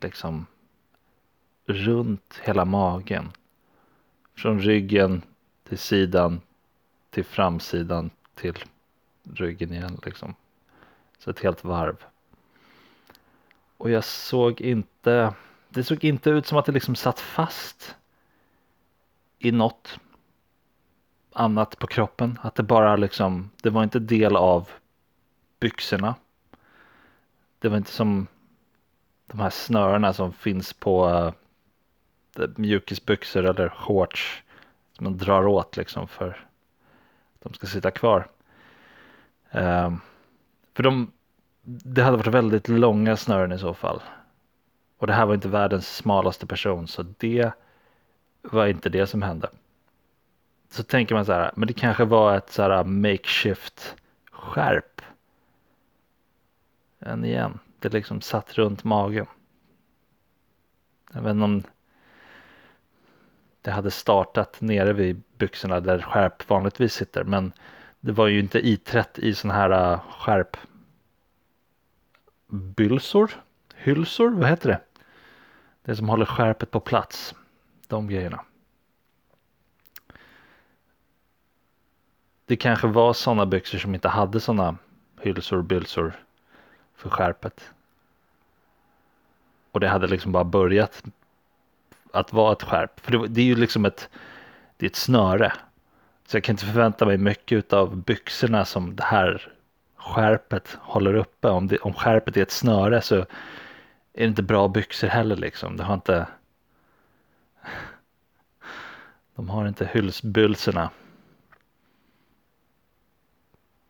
Liksom 0.00 0.46
runt 1.66 2.40
hela 2.42 2.64
magen. 2.64 3.32
Från 4.34 4.60
ryggen 4.60 5.22
till 5.64 5.78
sidan 5.78 6.40
till 7.10 7.24
framsidan 7.24 8.10
till 8.34 8.64
ryggen 9.22 9.72
igen 9.72 10.00
liksom. 10.04 10.34
Så 11.18 11.30
ett 11.30 11.40
helt 11.40 11.64
varv. 11.64 12.04
Och 13.76 13.90
jag 13.90 14.04
såg 14.04 14.60
inte, 14.60 15.34
det 15.68 15.84
såg 15.84 16.04
inte 16.04 16.30
ut 16.30 16.46
som 16.46 16.58
att 16.58 16.66
det 16.66 16.72
liksom 16.72 16.94
satt 16.94 17.20
fast 17.20 17.96
i 19.38 19.52
något 19.52 19.98
annat 21.32 21.78
på 21.78 21.86
kroppen. 21.86 22.38
Att 22.42 22.54
det 22.54 22.62
bara 22.62 22.96
liksom, 22.96 23.50
det 23.62 23.70
var 23.70 23.82
inte 23.82 23.98
del 23.98 24.36
av 24.36 24.68
byxorna. 25.60 26.14
Det 27.58 27.68
var 27.68 27.76
inte 27.76 27.90
som 27.90 28.26
de 29.26 29.40
här 29.40 29.50
snörena 29.50 30.12
som 30.12 30.32
finns 30.32 30.72
på 30.72 31.08
uh, 31.08 32.48
mjukisbyxor 32.56 33.44
eller 33.44 33.68
shorts 33.68 34.42
som 34.92 35.04
man 35.04 35.18
drar 35.18 35.46
åt 35.46 35.76
liksom 35.76 36.08
för 36.08 36.28
att 37.34 37.40
de 37.40 37.54
ska 37.54 37.66
sitta 37.66 37.90
kvar. 37.90 38.28
Um, 39.50 40.00
för 40.74 40.82
de, 40.82 41.12
det 41.62 42.02
hade 42.02 42.16
varit 42.16 42.34
väldigt 42.34 42.68
långa 42.68 43.16
snören 43.16 43.52
i 43.52 43.58
så 43.58 43.74
fall. 43.74 44.00
Och 44.98 45.06
det 45.06 45.12
här 45.12 45.26
var 45.26 45.34
inte 45.34 45.48
världens 45.48 45.96
smalaste 45.96 46.46
person 46.46 46.88
så 46.88 47.02
det 47.02 47.52
var 48.42 48.66
inte 48.66 48.88
det 48.88 49.06
som 49.06 49.22
hände. 49.22 49.48
Så 50.70 50.82
tänker 50.82 51.14
man 51.14 51.24
så 51.24 51.32
här, 51.32 51.52
men 51.56 51.68
det 51.68 51.74
kanske 51.74 52.04
var 52.04 52.36
ett 52.36 52.50
så 52.50 52.62
här 52.62 52.84
makeshift 52.84 53.96
skärp. 54.32 55.02
Än 57.00 57.24
igen, 57.24 57.58
det 57.78 57.88
liksom 57.88 58.20
satt 58.20 58.58
runt 58.58 58.84
magen. 58.84 59.26
Jag 61.12 61.22
vet 61.22 61.30
inte 61.30 61.44
om 61.44 61.62
det 63.62 63.70
hade 63.70 63.90
startat 63.90 64.60
nere 64.60 64.92
vid 64.92 65.22
byxorna 65.38 65.80
där 65.80 66.02
skärp 66.02 66.48
vanligtvis 66.48 66.94
sitter 66.94 67.24
men 67.24 67.52
det 68.00 68.12
var 68.12 68.26
ju 68.26 68.40
inte 68.40 68.68
iträtt 68.68 69.18
i 69.18 69.34
sån 69.34 69.50
här 69.50 69.92
äh, 69.92 70.00
skärp 70.18 70.56
bylsor, 72.48 73.30
hylsor, 73.74 74.30
vad 74.30 74.48
heter 74.48 74.68
det? 74.68 74.80
Det 75.82 75.96
som 75.96 76.08
håller 76.08 76.26
skärpet 76.26 76.70
på 76.70 76.80
plats. 76.80 77.34
De 77.86 78.08
grejerna. 78.08 78.44
Det 82.50 82.56
kanske 82.56 82.86
var 82.86 83.12
sådana 83.12 83.46
byxor 83.46 83.78
som 83.78 83.94
inte 83.94 84.08
hade 84.08 84.40
sådana 84.40 84.76
hylsor, 85.20 85.58
och 85.58 85.64
bylsor 85.64 86.12
för 86.96 87.10
skärpet. 87.10 87.70
Och 89.72 89.80
det 89.80 89.88
hade 89.88 90.06
liksom 90.06 90.32
bara 90.32 90.44
börjat 90.44 91.02
att 92.12 92.32
vara 92.32 92.52
ett 92.52 92.62
skärp. 92.62 93.00
För 93.00 93.12
det, 93.12 93.28
det 93.28 93.40
är 93.40 93.44
ju 93.44 93.54
liksom 93.54 93.84
ett, 93.84 94.08
det 94.76 94.86
är 94.86 94.90
ett 94.90 94.96
snöre. 94.96 95.52
Så 96.26 96.36
jag 96.36 96.44
kan 96.44 96.52
inte 96.52 96.64
förvänta 96.64 97.06
mig 97.06 97.18
mycket 97.18 97.72
av 97.72 97.96
byxorna 97.96 98.64
som 98.64 98.96
det 98.96 99.04
här 99.04 99.52
skärpet 99.96 100.78
håller 100.80 101.14
uppe. 101.14 101.48
Om, 101.48 101.66
det, 101.68 101.78
om 101.78 101.94
skärpet 101.94 102.36
är 102.36 102.42
ett 102.42 102.50
snöre 102.50 103.00
så 103.00 103.16
är 103.16 103.26
det 104.12 104.24
inte 104.24 104.42
bra 104.42 104.68
byxor 104.68 105.08
heller 105.08 105.36
liksom. 105.36 105.76
Det 105.76 105.84
har 105.84 105.94
inte 105.94 106.26
de 109.34 109.48
har 109.48 109.68
inte 109.68 109.90
hylsbylsorna. 109.92 110.90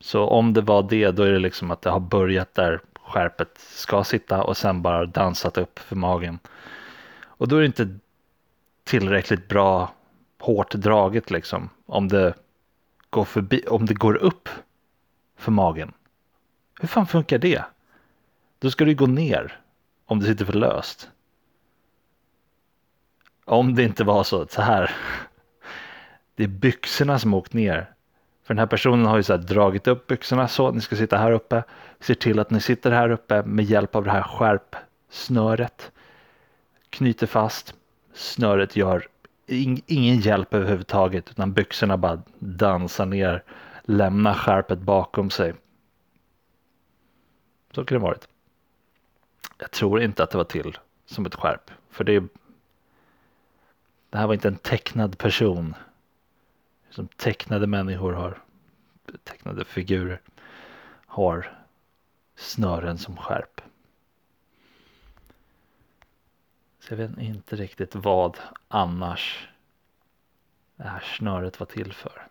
Så 0.01 0.25
om 0.25 0.53
det 0.53 0.61
var 0.61 0.83
det 0.83 1.11
då 1.11 1.23
är 1.23 1.33
det 1.33 1.39
liksom 1.39 1.71
att 1.71 1.83
det 1.83 1.91
har 1.91 2.01
börjat 2.01 2.55
där 2.55 2.81
skärpet 3.03 3.59
ska 3.59 4.05
sitta 4.05 4.43
och 4.43 4.57
sen 4.57 4.83
bara 4.83 5.07
dansat 5.07 5.59
upp 5.59 5.79
för 5.79 5.97
magen. 5.97 6.39
Och 7.23 7.49
då 7.49 7.57
är 7.57 7.61
det 7.61 7.67
inte 7.67 7.99
tillräckligt 8.85 9.49
bra 9.49 9.95
hårt 10.39 10.75
draget 10.75 11.31
liksom. 11.31 11.71
Om 11.87 12.09
det 12.09 12.35
går 13.11 13.25
förbi, 13.25 13.65
om 13.69 13.87
det 13.87 13.95
går 13.95 14.15
upp 14.17 14.49
för 15.37 15.53
magen. 15.53 15.93
Hur 16.81 16.89
fan 16.89 17.07
funkar 17.07 17.39
det? 17.39 17.65
Då 18.59 18.71
ska 18.71 18.85
det 18.85 18.91
ju 18.91 18.97
gå 18.97 19.07
ner 19.07 19.61
om 20.07 20.21
det 20.21 20.27
sitter 20.27 20.45
för 20.45 20.53
löst. 20.53 21.11
Om 23.45 23.75
det 23.75 23.83
inte 23.83 24.05
var 24.05 24.25
så, 24.25 24.47
så 24.47 24.63
här. 24.63 24.91
Det 26.35 26.45
är 26.45 26.49
byxorna 26.49 27.19
som 27.19 27.35
åkt 27.35 27.53
ner. 27.53 27.95
För 28.43 28.55
den 28.55 28.59
här 28.59 28.67
personen 28.67 29.07
har 29.07 29.17
ju 29.17 29.23
så 29.23 29.37
dragit 29.37 29.87
upp 29.87 30.07
byxorna 30.07 30.49
så, 30.49 30.71
ni 30.71 30.81
ska 30.81 30.97
sitta 30.97 31.17
här 31.17 31.33
uppe. 31.33 31.63
Ser 32.01 32.15
till 32.15 32.39
att 32.39 32.51
ni 32.51 32.61
sitter 32.61 32.91
här 32.91 33.11
uppe 33.11 33.43
med 33.43 33.65
hjälp 33.65 33.95
av 33.95 34.05
det 34.05 34.11
här 34.11 34.23
skärpsnöret. 34.23 35.93
Knyter 36.91 37.27
fast. 37.27 37.75
Snöret 38.15 38.77
gör 38.77 39.07
ingen 39.87 40.21
hjälp 40.21 40.55
överhuvudtaget 40.55 41.31
utan 41.31 41.53
byxorna 41.53 41.97
bara 41.97 42.23
dansar 42.39 43.07
ner. 43.07 43.43
Lämnar 43.83 44.35
skärpet 44.35 44.79
bakom 44.79 45.31
sig. 45.31 45.55
Så 47.75 47.85
kan 47.85 47.99
det 47.99 48.05
varit. 48.05 48.29
Jag 49.59 49.71
tror 49.71 50.03
inte 50.03 50.23
att 50.23 50.31
det 50.31 50.39
var 50.39 50.45
till 50.45 50.79
som 51.07 51.27
ett 51.27 51.35
skärp. 51.35 51.71
För 51.91 52.05
det, 52.05 52.21
det 54.11 54.19
här 54.19 54.27
var 54.27 54.35
inte 54.35 54.49
en 54.49 54.57
tecknad 54.57 55.19
person. 55.19 55.75
Som 56.91 57.09
tecknade 57.09 57.67
människor 57.67 58.13
har. 58.13 58.43
Tecknade 59.25 59.65
figurer. 59.65 60.21
Har 61.07 61.59
snören 62.37 62.99
som 62.99 63.17
skärp. 63.17 63.61
Så 66.81 66.93
jag 66.93 66.97
vet 66.97 67.19
inte 67.19 67.57
riktigt 67.57 67.95
vad 67.95 68.39
annars 68.69 69.49
det 70.77 70.89
här 70.89 71.05
snöret 71.19 71.61
var 71.61 71.67
till 71.67 71.93
för. 71.93 72.27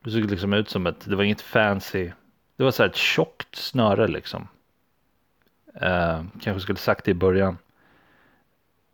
Det 0.00 0.10
såg 0.10 0.24
liksom 0.24 0.52
ut 0.52 0.68
som 0.68 0.86
ett, 0.86 1.00
det 1.00 1.16
var 1.16 1.24
inget 1.24 1.40
fancy 1.40 2.10
det 2.58 2.64
var 2.64 2.70
så 2.70 2.82
här 2.82 2.90
ett 2.90 2.96
tjockt 2.96 3.56
snöre 3.56 4.08
liksom. 4.08 4.48
Eh, 5.74 6.24
kanske 6.40 6.60
skulle 6.60 6.78
sagt 6.78 7.04
det 7.04 7.10
i 7.10 7.14
början. 7.14 7.58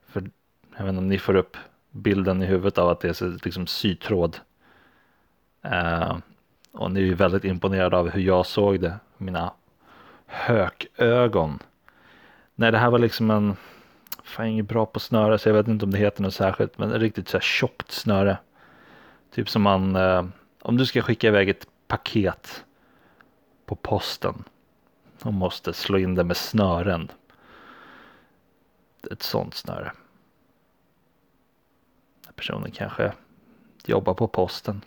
För 0.06 0.30
jag 0.76 0.84
vet 0.84 0.88
inte 0.88 0.98
om 0.98 1.08
ni 1.08 1.18
får 1.18 1.34
upp 1.36 1.56
bilden 1.94 2.42
i 2.42 2.46
huvudet 2.46 2.78
av 2.78 2.88
att 2.88 3.00
det 3.00 3.20
är 3.20 3.44
liksom 3.44 3.66
sytråd. 3.66 4.36
Eh, 5.62 6.16
och 6.72 6.90
ni 6.90 7.00
är 7.00 7.04
ju 7.04 7.14
väldigt 7.14 7.44
imponerade 7.44 7.96
av 7.96 8.10
hur 8.10 8.22
jag 8.22 8.46
såg 8.46 8.80
det. 8.80 8.94
Mina 9.16 9.52
hökögon. 10.26 11.58
Nej, 12.54 12.72
det 12.72 12.78
här 12.78 12.90
var 12.90 12.98
liksom 12.98 13.30
en, 13.30 13.56
fan 14.22 14.46
inget 14.46 14.68
bra 14.68 14.86
på 14.86 15.00
snöre 15.00 15.38
så 15.38 15.48
jag 15.48 15.54
vet 15.54 15.68
inte 15.68 15.84
om 15.84 15.90
det 15.90 15.98
heter 15.98 16.22
något 16.22 16.34
särskilt. 16.34 16.78
Men 16.78 16.92
riktigt 16.92 17.28
så 17.28 17.36
här 17.36 17.42
tjockt 17.42 17.90
snöre. 17.90 18.38
Typ 19.34 19.48
som 19.48 19.62
man, 19.62 19.96
eh, 19.96 20.24
om 20.62 20.76
du 20.76 20.86
ska 20.86 21.02
skicka 21.02 21.26
iväg 21.28 21.48
ett 21.48 21.66
paket 21.86 22.64
på 23.66 23.74
posten 23.74 24.44
och 25.22 25.34
måste 25.34 25.72
slå 25.72 25.98
in 25.98 26.14
det 26.14 26.24
med 26.24 26.36
snören. 26.36 27.10
Ett 29.10 29.22
sånt 29.22 29.54
snöre. 29.54 29.92
Personen 32.36 32.70
kanske 32.70 33.12
jobbar 33.84 34.14
på 34.14 34.28
posten. 34.28 34.84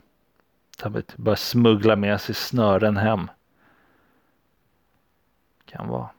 Börjar 1.16 1.36
smuggla 1.36 1.96
med 1.96 2.22
sig 2.22 2.36
snören 2.36 2.98
hem. 2.98 3.30
Kan 5.66 5.88
vara. 5.88 6.10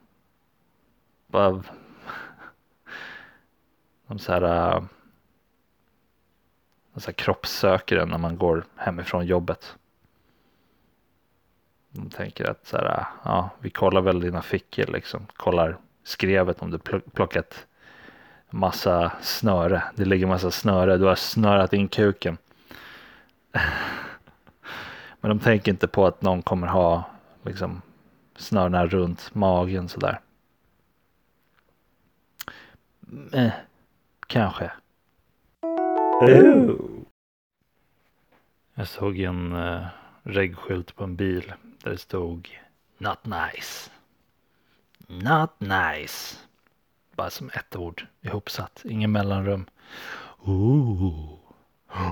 Bara 1.26 1.50
de 4.06 4.18
så 4.18 4.32
här 4.32 4.42
äh, 4.42 4.82
De 6.92 7.00
så 7.00 7.06
här 7.06 7.12
kroppssökare 7.12 8.06
när 8.06 8.18
man 8.18 8.36
går 8.36 8.64
hemifrån 8.76 9.26
jobbet. 9.26 9.76
De 11.90 12.10
tänker 12.10 12.50
att 12.50 12.66
så 12.66 12.76
här, 12.76 12.98
äh, 12.98 13.06
ja, 13.24 13.50
vi 13.58 13.70
kollar 13.70 14.00
väl 14.00 14.20
dina 14.20 14.42
fickor 14.42 14.86
liksom. 14.86 15.26
Kollar 15.36 15.78
skrevet 16.02 16.62
om 16.62 16.70
du 16.70 16.78
plockat 17.14 17.66
massa 18.50 19.12
snöre. 19.20 19.82
Det 19.94 20.04
ligger 20.04 20.26
massa 20.26 20.50
snöre. 20.50 20.96
Du 20.96 21.04
har 21.04 21.14
snörat 21.14 21.72
in 21.72 21.88
kuken. 21.88 22.38
Men 25.20 25.28
de 25.28 25.40
tänker 25.40 25.72
inte 25.72 25.88
på 25.88 26.06
att 26.06 26.22
någon 26.22 26.42
kommer 26.42 26.66
ha 26.66 27.04
liksom 27.42 27.82
snörena 28.36 28.86
runt 28.86 29.34
magen 29.34 29.88
sådär. 29.88 30.20
Eh, 33.32 33.52
kanske. 34.26 34.70
Oh. 36.20 36.76
Jag 38.74 38.88
såg 38.88 39.18
en 39.18 39.52
uh, 39.52 39.86
reggskylt 40.22 40.96
på 40.96 41.04
en 41.04 41.16
bil 41.16 41.52
där 41.82 41.90
det 41.90 41.98
stod 41.98 42.58
Not 42.98 43.24
nice. 43.24 43.90
Not 45.06 45.60
nice. 45.60 46.36
Bara 47.18 47.30
som 47.30 47.50
ett 47.54 47.76
ord 47.76 48.06
ihopsatt, 48.20 48.82
ingen 48.84 49.12
mellanrum. 49.12 49.66
Ooh. 50.38 51.38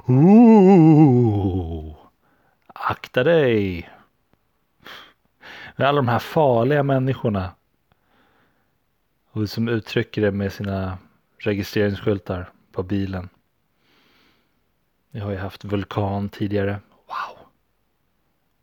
Ooh. 0.07 1.97
Akta 2.67 3.25
dig. 3.25 3.91
Alla 5.77 5.93
de 5.93 6.09
här 6.09 6.19
farliga 6.19 6.83
människorna. 6.83 7.51
Och 9.31 9.51
som 9.51 9.69
uttrycker 9.69 10.23
det 10.23 10.33
med 10.33 10.53
sina 10.53 10.99
registreringsskyltar 11.39 12.51
på 12.73 12.83
bilen. 12.83 13.29
Vi 15.11 15.21
har 15.21 15.31
ju 15.31 15.39
haft 15.39 15.65
vulkan 15.65 16.29
tidigare. 16.29 16.81
Wow. 16.91 17.39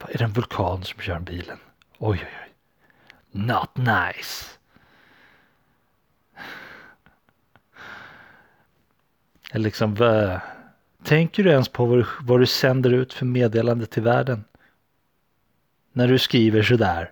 Är 0.10 0.18
det 0.18 0.24
en 0.24 0.34
vulkan 0.34 0.84
som 0.84 1.02
kör 1.02 1.20
bilen? 1.20 1.58
Oj, 1.98 2.20
oj, 2.24 2.38
oj. 2.44 2.54
Not 3.32 3.78
nice. 3.78 4.63
Liksom, 9.54 9.96
vad, 9.96 10.40
tänker 11.04 11.44
du 11.44 11.50
ens 11.50 11.70
på 11.70 11.86
vad 11.86 11.98
du, 11.98 12.06
vad 12.22 12.40
du 12.40 12.46
sänder 12.46 12.94
ut 12.94 13.14
för 13.14 13.26
meddelande 13.26 13.86
till 13.86 14.04
världen? 14.04 14.44
När 15.92 16.08
du 16.08 16.20
skriver 16.20 16.64
sådär. 16.64 17.12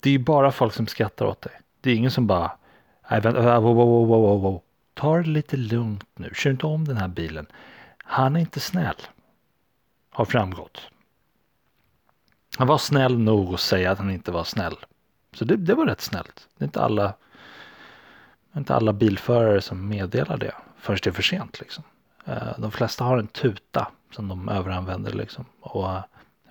Det 0.00 0.08
är 0.08 0.12
ju 0.12 0.18
bara 0.18 0.52
folk 0.52 0.74
som 0.74 0.86
skrattar 0.86 1.26
åt 1.26 1.42
dig. 1.42 1.52
Det 1.80 1.90
är 1.90 1.94
ingen 1.94 2.10
som 2.10 2.26
bara, 2.26 2.52
nej 3.10 3.20
vänta, 3.20 3.60
wow, 3.60 3.76
wow, 3.76 4.08
wow, 4.08 4.20
wow, 4.20 4.40
wow. 4.40 4.62
Ta 4.94 5.16
det 5.16 5.28
lite 5.28 5.56
lugnt 5.56 6.06
nu, 6.14 6.30
kör 6.34 6.50
inte 6.50 6.66
om 6.66 6.84
den 6.84 6.96
här 6.96 7.08
bilen. 7.08 7.46
Han 7.98 8.36
är 8.36 8.40
inte 8.40 8.60
snäll. 8.60 8.96
Har 10.10 10.24
framgått. 10.24 10.80
Han 12.58 12.66
var 12.66 12.78
snäll 12.78 13.18
nog 13.18 13.54
att 13.54 13.60
säga 13.60 13.90
att 13.90 13.98
han 13.98 14.10
inte 14.10 14.32
var 14.32 14.44
snäll. 14.44 14.76
Så 15.32 15.44
det, 15.44 15.56
det 15.56 15.74
var 15.74 15.86
rätt 15.86 16.00
snällt. 16.00 16.48
Det 16.58 16.64
är 16.64 16.66
inte 16.66 16.82
alla, 16.82 17.14
inte 18.58 18.74
alla 18.74 18.92
bilförare 18.92 19.60
som 19.60 19.88
meddelar 19.88 20.36
det 20.36 20.54
förrän 20.78 20.98
det 21.02 21.10
är 21.10 21.12
för 21.12 21.22
sent. 21.22 21.60
Liksom. 21.60 21.84
Eh, 22.24 22.58
de 22.58 22.70
flesta 22.70 23.04
har 23.04 23.18
en 23.18 23.26
tuta 23.26 23.92
som 24.10 24.28
de 24.28 24.48
överanvänder 24.48 25.12
liksom, 25.12 25.44
och 25.60 25.88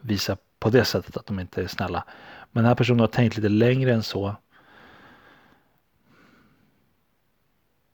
visar 0.02 0.38
på 0.60 0.70
det 0.70 0.86
sättet 0.86 1.18
att 1.18 1.26
de 1.26 1.40
inte 1.40 1.64
är 1.64 1.68
snälla. 1.68 2.04
Men 2.52 2.64
den 2.64 2.68
här 2.68 2.76
personen 2.76 3.00
har 3.00 3.08
tänkt 3.08 3.36
lite 3.36 3.50
längre 3.50 3.94
än 3.94 4.04
så. 4.04 4.36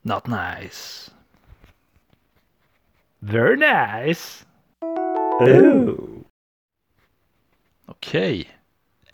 Not 0.02 0.28
nice. 0.28 1.12
Very 3.19 3.56
nice. 3.56 4.45
Oh. 5.39 5.95
Okej. 7.86 8.58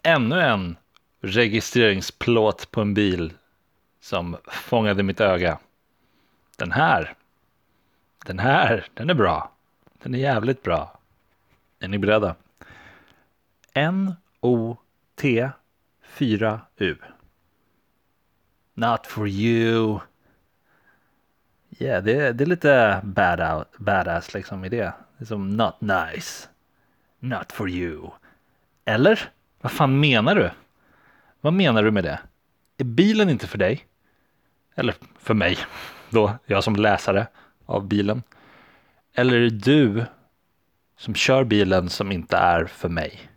Ännu 0.03 0.41
en 0.41 0.77
registreringsplåt 1.21 2.71
på 2.71 2.81
en 2.81 2.93
bil 2.93 3.33
som 3.99 4.37
fångade 4.47 5.03
mitt 5.03 5.21
öga. 5.21 5.59
Den 6.57 6.71
här. 6.71 7.15
Den 8.25 8.39
här, 8.39 8.85
den 8.93 9.09
är 9.09 9.13
bra. 9.13 9.51
Den 10.03 10.15
är 10.15 10.19
jävligt 10.19 10.63
bra. 10.63 10.99
Är 11.79 11.87
ni 11.87 11.97
beredda? 11.97 12.35
N-O-T 13.73 15.49
4-U. 16.17 16.95
Not 18.73 19.07
for 19.07 19.27
you. 19.27 19.99
Yeah, 21.77 22.03
det, 22.03 22.31
det 22.31 22.43
är 22.43 22.45
lite 22.45 23.01
bad 23.03 23.65
badass 23.77 24.33
liksom 24.33 24.65
i 24.65 24.69
det. 24.69 24.93
Det 25.17 25.23
är 25.23 25.25
som 25.25 25.49
not 25.49 25.81
nice. 25.81 26.47
Not 27.19 27.51
for 27.51 27.69
you. 27.69 28.09
Eller? 28.85 29.31
Vad 29.61 29.71
fan 29.71 29.99
menar 29.99 30.35
du? 30.35 30.51
Vad 31.41 31.53
menar 31.53 31.83
du 31.83 31.91
med 31.91 32.03
det? 32.03 32.19
Är 32.77 32.83
bilen 32.83 33.29
inte 33.29 33.47
för 33.47 33.57
dig? 33.57 33.85
Eller 34.79 34.95
för 35.19 35.33
mig 35.33 35.57
då, 36.09 36.37
jag 36.45 36.63
som 36.63 36.75
läsare 36.75 37.27
av 37.65 37.87
bilen. 37.87 38.23
Eller 39.13 39.37
är 39.37 39.41
det 39.41 39.49
du 39.49 40.05
som 40.97 41.15
kör 41.15 41.43
bilen 41.43 41.89
som 41.89 42.11
inte 42.11 42.37
är 42.37 42.65
för 42.65 42.89
mig? 42.89 43.29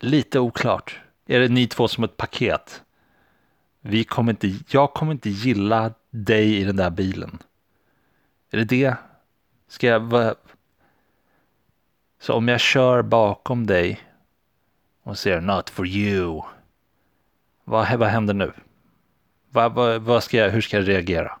Lite 0.00 0.40
oklart. 0.40 1.00
Är 1.26 1.40
det 1.40 1.48
ni 1.48 1.66
två 1.66 1.88
som 1.88 2.04
ett 2.04 2.16
paket? 2.16 2.82
Vi 3.80 4.04
kommer 4.04 4.32
inte, 4.32 4.58
jag 4.68 4.94
kommer 4.94 5.12
inte 5.12 5.30
gilla 5.30 5.92
dig 6.10 6.56
i 6.56 6.64
den 6.64 6.76
där 6.76 6.90
bilen. 6.90 7.38
Är 8.50 8.58
det 8.58 8.64
det? 8.64 8.94
Ska 9.68 9.86
jag, 9.86 10.00
va? 10.00 10.34
Så 12.20 12.34
om 12.34 12.48
jag 12.48 12.60
kör 12.60 13.02
bakom 13.02 13.66
dig 13.66 14.00
och 15.02 15.18
säger 15.18 15.40
not 15.40 15.70
for 15.70 15.86
you. 15.86 16.42
Vad, 17.64 17.98
vad 17.98 18.08
händer 18.08 18.34
nu? 18.34 18.52
Vad, 19.50 19.72
vad, 19.72 20.02
vad 20.02 20.22
ska 20.22 20.36
jag, 20.36 20.50
hur 20.50 20.60
ska 20.60 20.76
jag 20.76 20.88
reagera? 20.88 21.38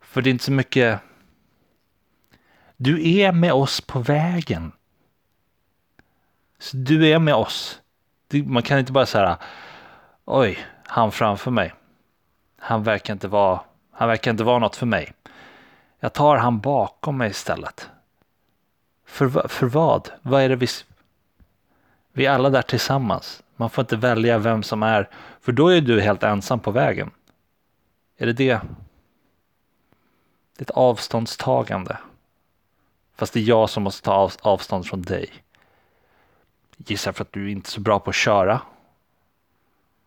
För 0.00 0.22
det 0.22 0.28
är 0.28 0.32
inte 0.32 0.44
så 0.44 0.52
mycket. 0.52 1.00
Du 2.76 3.10
är 3.10 3.32
med 3.32 3.52
oss 3.52 3.80
på 3.80 3.98
vägen. 3.98 4.72
Så 6.58 6.76
du 6.76 7.08
är 7.08 7.18
med 7.18 7.34
oss. 7.34 7.80
Man 8.46 8.62
kan 8.62 8.78
inte 8.78 8.92
bara 8.92 9.06
säga 9.06 9.38
oj, 10.24 10.66
han 10.86 11.12
framför 11.12 11.50
mig. 11.50 11.74
Han 12.58 12.82
verkar 12.82 13.12
inte 13.12 13.28
vara, 13.28 13.60
han 13.90 14.08
verkar 14.08 14.30
inte 14.30 14.44
vara 14.44 14.58
något 14.58 14.76
för 14.76 14.86
mig. 14.86 15.12
Jag 16.00 16.12
tar 16.12 16.36
han 16.36 16.60
bakom 16.60 17.16
mig 17.16 17.30
istället. 17.30 17.90
För, 19.06 19.48
för 19.48 19.66
vad? 19.66 20.10
Vad 20.22 20.42
är 20.42 20.48
det 20.48 20.56
vi... 20.56 20.66
Vi 22.16 22.26
är 22.26 22.30
alla 22.30 22.50
där 22.50 22.62
tillsammans. 22.62 23.42
Man 23.56 23.70
får 23.70 23.82
inte 23.82 23.96
välja 23.96 24.38
vem 24.38 24.62
som 24.62 24.82
är, 24.82 25.08
för 25.40 25.52
då 25.52 25.68
är 25.68 25.80
du 25.80 26.00
helt 26.00 26.22
ensam 26.22 26.60
på 26.60 26.70
vägen. 26.70 27.10
Är 28.16 28.26
det 28.26 28.32
det? 28.32 28.60
Det 30.56 30.60
är 30.60 30.62
ett 30.62 30.70
avståndstagande. 30.70 31.98
Fast 33.16 33.32
det 33.32 33.40
är 33.40 33.44
jag 33.44 33.70
som 33.70 33.82
måste 33.82 34.02
ta 34.02 34.30
avstånd 34.42 34.86
från 34.86 35.02
dig. 35.02 35.30
Gissar 36.76 37.12
för 37.12 37.24
att 37.24 37.32
du 37.32 37.46
är 37.46 37.52
inte 37.52 37.68
är 37.68 37.70
så 37.70 37.80
bra 37.80 38.00
på 38.00 38.10
att 38.10 38.16
köra. 38.16 38.60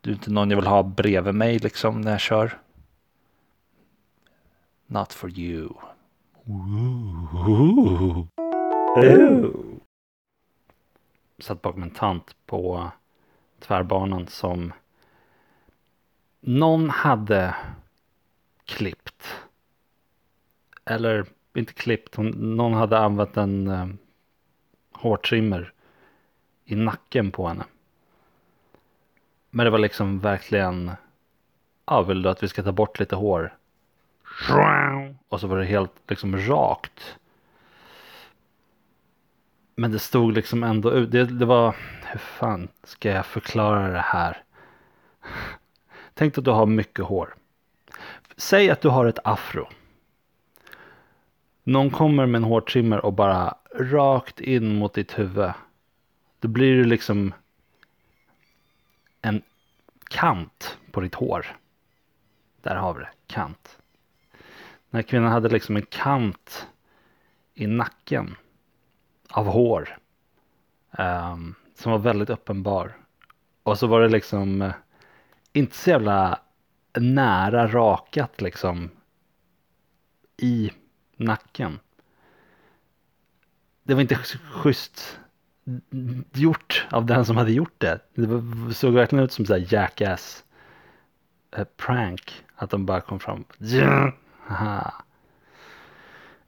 Du 0.02 0.10
är 0.10 0.14
inte 0.14 0.32
någon 0.32 0.50
jag 0.50 0.58
vill 0.58 0.68
ha 0.68 0.84
bredvid 0.84 1.36
mig 1.36 1.60
liksom 1.60 2.02
när 2.02 2.12
jag 2.12 2.20
kör. 2.20 2.58
Not 4.86 5.14
for 5.14 5.30
you. 5.40 5.70
Ooh. 6.46 7.48
Ooh. 8.96 9.77
Satt 11.40 11.62
bakom 11.62 11.84
en 11.84 11.92
tant 11.92 12.36
på 12.46 12.92
tvärbanan 13.60 14.28
som 14.28 14.74
någon 16.40 16.90
hade 16.90 17.56
klippt. 18.66 19.46
Eller 20.86 21.26
inte 21.54 21.74
klippt, 21.74 22.18
någon 22.18 22.74
hade 22.74 23.00
använt 23.00 23.38
en 23.38 23.68
eh, 23.68 23.88
hårtrimmer 24.92 25.74
i 26.66 26.76
nacken 26.76 27.32
på 27.32 27.48
henne. 27.48 27.66
Men 29.50 29.64
det 29.64 29.70
var 29.70 29.80
liksom 29.80 30.20
verkligen, 30.20 30.92
ja 31.86 32.02
vill 32.02 32.22
du 32.22 32.30
att 32.30 32.44
vi 32.44 32.48
ska 32.48 32.64
ta 32.64 32.72
bort 32.72 33.00
lite 33.00 33.16
hår? 33.16 33.58
Och 35.30 35.40
så 35.40 35.48
var 35.48 35.58
det 35.58 35.66
helt 35.66 35.94
liksom 36.08 36.38
rakt. 36.38 37.18
Men 39.80 39.92
det 39.92 40.00
stod 40.00 40.34
liksom 40.34 40.64
ändå 40.64 40.92
ut, 40.92 41.12
det, 41.12 41.26
det 41.26 41.46
var, 41.46 41.76
hur 42.06 42.20
fan 42.20 42.68
ska 42.84 43.12
jag 43.12 43.26
förklara 43.26 43.88
det 43.88 44.00
här? 44.00 44.44
Tänk 46.14 46.38
att 46.38 46.46
du 46.46 46.52
har 46.52 46.66
mycket 46.66 47.06
hår. 47.06 47.36
Säg 48.38 48.70
att 48.70 48.82
du 48.82 48.90
har 48.90 49.06
ett 49.06 49.20
afro. 49.24 49.68
Någon 51.64 51.90
kommer 51.90 52.26
med 52.26 52.40
en 52.40 52.44
hårtrimmer 52.44 53.06
och 53.06 53.14
bara 53.14 53.56
rakt 53.76 54.40
in 54.40 54.76
mot 54.76 54.94
ditt 54.94 55.20
huvud. 55.20 55.52
Då 56.40 56.48
blir 56.48 56.78
det 56.78 56.84
liksom 56.84 57.34
en 59.22 59.42
kant 60.10 60.78
på 60.92 61.02
ditt 61.02 61.16
hår. 61.16 61.58
Där 62.62 62.76
har 62.76 62.94
vi 62.94 63.00
det, 63.00 63.12
kant. 63.28 63.78
Den 64.90 64.98
här 64.98 65.02
kvinnan 65.02 65.32
hade 65.32 65.50
liksom 65.50 65.76
en 65.76 65.86
kant 65.86 66.68
i 67.54 67.68
nacken 67.68 68.36
av 69.30 69.46
hår. 69.46 69.98
Um, 70.92 71.56
som 71.76 71.92
var 71.92 72.00
väldigt 72.00 72.30
uppenbar. 72.30 72.98
Och 73.64 73.80
så 73.80 73.88
var 73.88 74.02
det 74.02 74.10
liksom 74.10 74.62
eh, 74.62 74.74
inte 75.54 75.76
så 75.76 75.90
jävla 75.90 76.40
nära 76.94 77.68
rakat 77.68 78.42
liksom 78.42 78.90
i 80.38 80.72
nacken. 81.18 81.80
Det 83.84 83.94
var 83.94 84.02
inte 84.02 84.16
schysst 84.52 85.20
gjort 86.34 86.88
av 86.92 87.06
den 87.06 87.26
som 87.26 87.38
hade 87.38 87.52
gjort 87.52 87.76
det. 87.78 88.00
Det 88.14 88.74
såg 88.74 88.94
verkligen 88.94 89.26
ut 89.26 89.32
som 89.32 89.46
så 89.46 89.54
här 89.54 89.74
jackass 89.74 90.44
eh, 91.56 91.68
prank. 91.78 92.44
Att 92.56 92.70
de 92.70 92.86
bara 92.86 93.02
kom 93.02 93.20
fram. 93.20 93.46
Haha. 94.48 94.94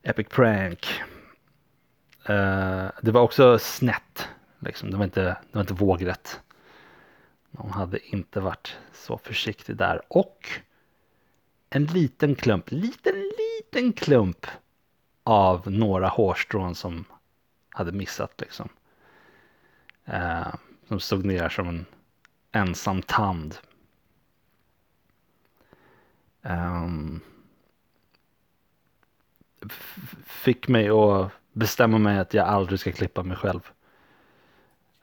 Epic 0.04 0.28
prank. 0.30 0.88
Uh, 2.30 2.92
det 3.02 3.12
var 3.12 3.22
också 3.22 3.60
snett. 3.60 4.28
Liksom. 4.60 4.92
Det, 4.92 4.98
var 4.98 5.04
inte, 5.04 5.22
det 5.22 5.38
var 5.52 5.62
inte 5.62 5.74
vågrätt. 5.74 6.40
De 7.52 7.72
hade 7.72 8.08
inte 8.08 8.40
varit 8.40 8.78
så 8.94 9.18
försiktig 9.18 9.76
där. 9.76 10.02
Och 10.08 10.50
en 11.70 11.86
liten 11.86 12.36
klump, 12.36 12.72
liten, 12.72 13.32
liten 13.38 13.94
klump 13.94 14.48
av 15.24 15.72
några 15.72 16.08
hårstrån 16.08 16.76
som 16.76 17.06
hade 17.70 17.92
missat 17.92 18.42
liksom. 18.42 18.70
Uh, 20.10 20.56
som 20.88 21.00
stod 21.00 21.26
ner 21.26 21.50
som 21.50 21.68
en 21.70 21.86
ensam 22.52 23.02
tand. 23.02 23.58
Um, 26.42 27.22
fick 30.26 30.68
mig 30.68 30.90
att 30.90 31.32
bestämma 31.60 31.98
mig 31.98 32.20
att 32.20 32.34
jag 32.34 32.48
aldrig 32.48 32.80
ska 32.80 32.92
klippa 32.92 33.24
mig 33.24 33.38
själv. 33.38 33.62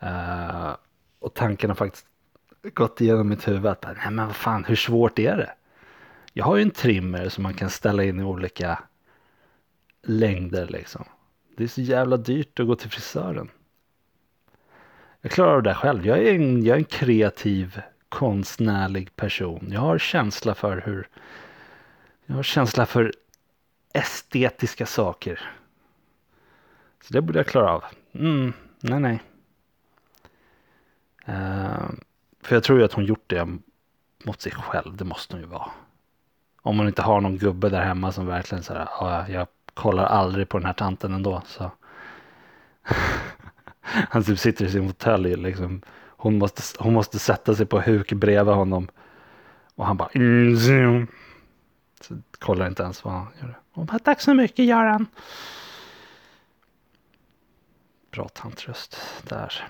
Uh, 0.02 0.76
och 1.18 1.34
tanken 1.34 1.70
har 1.70 1.74
faktiskt 1.74 2.06
gått 2.62 3.00
igenom 3.00 3.28
mitt 3.28 3.48
huvud 3.48 3.66
att 3.66 3.84
nej 3.84 4.10
men 4.10 4.26
vad 4.26 4.36
fan 4.36 4.64
hur 4.64 4.76
svårt 4.76 5.18
är 5.18 5.36
det? 5.36 5.50
Jag 6.32 6.44
har 6.44 6.56
ju 6.56 6.62
en 6.62 6.70
trimmer 6.70 7.28
som 7.28 7.42
man 7.42 7.54
kan 7.54 7.70
ställa 7.70 8.04
in 8.04 8.20
i 8.20 8.24
olika 8.24 8.78
längder 10.02 10.66
liksom. 10.66 11.04
Det 11.56 11.64
är 11.64 11.68
så 11.68 11.80
jävla 11.80 12.16
dyrt 12.16 12.60
att 12.60 12.66
gå 12.66 12.76
till 12.76 12.90
frisören. 12.90 13.50
Jag 15.20 15.32
klarar 15.32 15.54
av 15.54 15.62
det 15.62 15.74
själv. 15.74 16.06
Jag 16.06 16.18
är 16.18 16.34
en, 16.34 16.64
jag 16.64 16.74
är 16.74 16.78
en 16.78 16.84
kreativ 16.84 17.80
konstnärlig 18.08 19.16
person. 19.16 19.68
Jag 19.72 19.80
har 19.80 19.98
känsla 19.98 20.54
för 20.54 20.82
hur 20.86 21.08
jag 22.26 22.36
har 22.36 22.42
känsla 22.42 22.86
för 22.86 23.12
estetiska 23.92 24.86
saker. 24.86 25.40
Så 27.06 27.12
det 27.12 27.22
borde 27.22 27.38
jag 27.38 27.46
klara 27.46 27.72
av. 27.72 27.84
Mm, 28.12 28.52
nej, 28.80 29.00
nej. 29.00 29.22
Uh, 31.28 31.90
för 32.42 32.56
jag 32.56 32.62
tror 32.62 32.78
ju 32.78 32.84
att 32.84 32.92
hon 32.92 33.04
gjort 33.04 33.24
det 33.26 33.48
mot 34.24 34.40
sig 34.40 34.52
själv. 34.52 34.96
Det 34.96 35.04
måste 35.04 35.34
hon 35.34 35.40
ju 35.40 35.46
vara. 35.46 35.70
Om 36.62 36.78
hon 36.78 36.86
inte 36.86 37.02
har 37.02 37.20
någon 37.20 37.38
gubbe 37.38 37.68
där 37.68 37.80
hemma 37.80 38.12
som 38.12 38.26
verkligen 38.26 38.64
så 38.64 38.74
här, 38.74 38.88
ja, 39.00 39.28
jag 39.28 39.46
kollar 39.74 40.04
aldrig 40.04 40.48
på 40.48 40.58
den 40.58 40.66
här 40.66 40.72
tanten 40.72 41.14
ändå. 41.14 41.42
Så. 41.46 41.70
Han 43.80 44.24
typ 44.24 44.38
sitter 44.38 44.64
i 44.64 44.70
sin 44.70 44.88
fåtölj 44.88 45.36
liksom. 45.36 45.82
Hon 46.08 46.38
måste, 46.38 46.62
hon 46.78 46.94
måste 46.94 47.18
sätta 47.18 47.54
sig 47.54 47.66
på 47.66 47.80
huk 47.80 48.12
bredvid 48.12 48.54
honom. 48.54 48.88
Och 49.74 49.86
han 49.86 49.96
bara. 49.96 50.08
Mm, 50.14 51.06
så 52.00 52.14
kollar 52.38 52.66
inte 52.66 52.82
ens 52.82 53.04
vad 53.04 53.14
han 53.14 53.26
gör. 53.40 53.58
Hon 53.72 53.86
bara, 53.86 53.98
tack 53.98 54.20
så 54.20 54.34
mycket 54.34 54.64
Göran. 54.64 55.06
Bra 58.16 58.28
tantröst 58.28 58.96
där. 59.22 59.68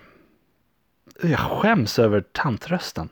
Jag 1.22 1.38
skäms 1.38 1.98
över 1.98 2.20
tantrösten. 2.20 3.08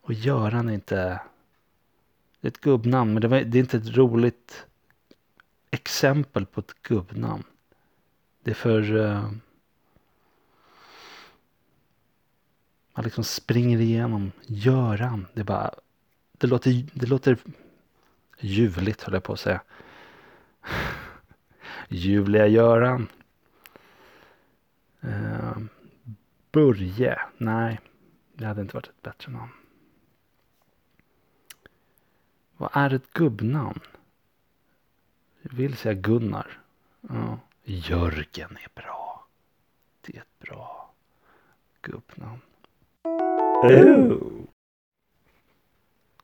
Och 0.00 0.12
Göran 0.12 0.68
är 0.68 0.72
inte... 0.72 1.20
Det 2.40 2.48
är 2.48 2.50
ett 2.50 2.60
gubbnamn 2.60 3.12
men 3.12 3.22
det, 3.22 3.28
var, 3.28 3.40
det 3.40 3.58
är 3.58 3.60
inte 3.60 3.76
ett 3.76 3.96
roligt 3.96 4.66
exempel 5.70 6.46
på 6.46 6.60
ett 6.60 6.82
gubbnamn. 6.82 7.44
Det 8.42 8.50
är 8.50 8.54
för... 8.54 8.94
Uh, 8.96 9.30
man 12.92 13.04
liksom 13.04 13.24
springer 13.24 13.78
igenom 13.78 14.32
Göran. 14.46 15.26
Det 15.34 15.40
är 15.40 15.44
bara... 15.44 15.74
Det 16.32 16.46
låter, 16.46 16.86
det 16.92 17.06
låter 17.06 17.38
ljuvligt 18.38 19.02
höll 19.02 19.14
jag 19.14 19.22
på 19.22 19.32
att 19.32 19.40
säga. 19.40 19.60
Julia 21.88 22.46
Göran. 22.46 23.08
Uh, 25.04 25.58
Börje. 26.52 27.20
Nej, 27.36 27.80
det 28.34 28.46
hade 28.46 28.60
inte 28.60 28.74
varit 28.74 28.86
ett 28.86 29.02
bättre 29.02 29.32
namn. 29.32 29.52
Vad 32.56 32.70
är 32.72 32.94
ett 32.94 33.12
gubbnamn? 33.12 33.80
Jag 35.42 35.52
vill 35.52 35.76
säga 35.76 35.94
Gunnar. 35.94 36.60
Ja. 37.00 37.38
Jörgen 37.64 38.56
är 38.56 38.82
bra. 38.82 39.26
Det 40.00 40.16
är 40.16 40.20
ett 40.20 40.38
bra 40.38 40.94
gubbnamn. 41.82 42.40
Oh. 43.62 44.44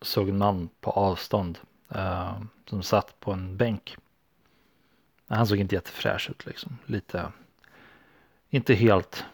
Såg 0.01 0.29
en 0.29 0.39
man 0.39 0.69
på 0.81 0.91
avstånd 0.91 1.59
uh, 1.97 2.43
som 2.67 2.83
satt 2.83 3.21
på 3.21 3.33
en 3.33 3.57
bänk. 3.57 3.97
Han 5.37 5.47
såg 5.47 5.59
inte 5.59 5.75
jättefräsch 5.75 6.31
ut 6.31 6.47
liksom. 6.47 6.79
Lite, 6.87 7.33
inte 8.51 8.75
helt 8.75 9.25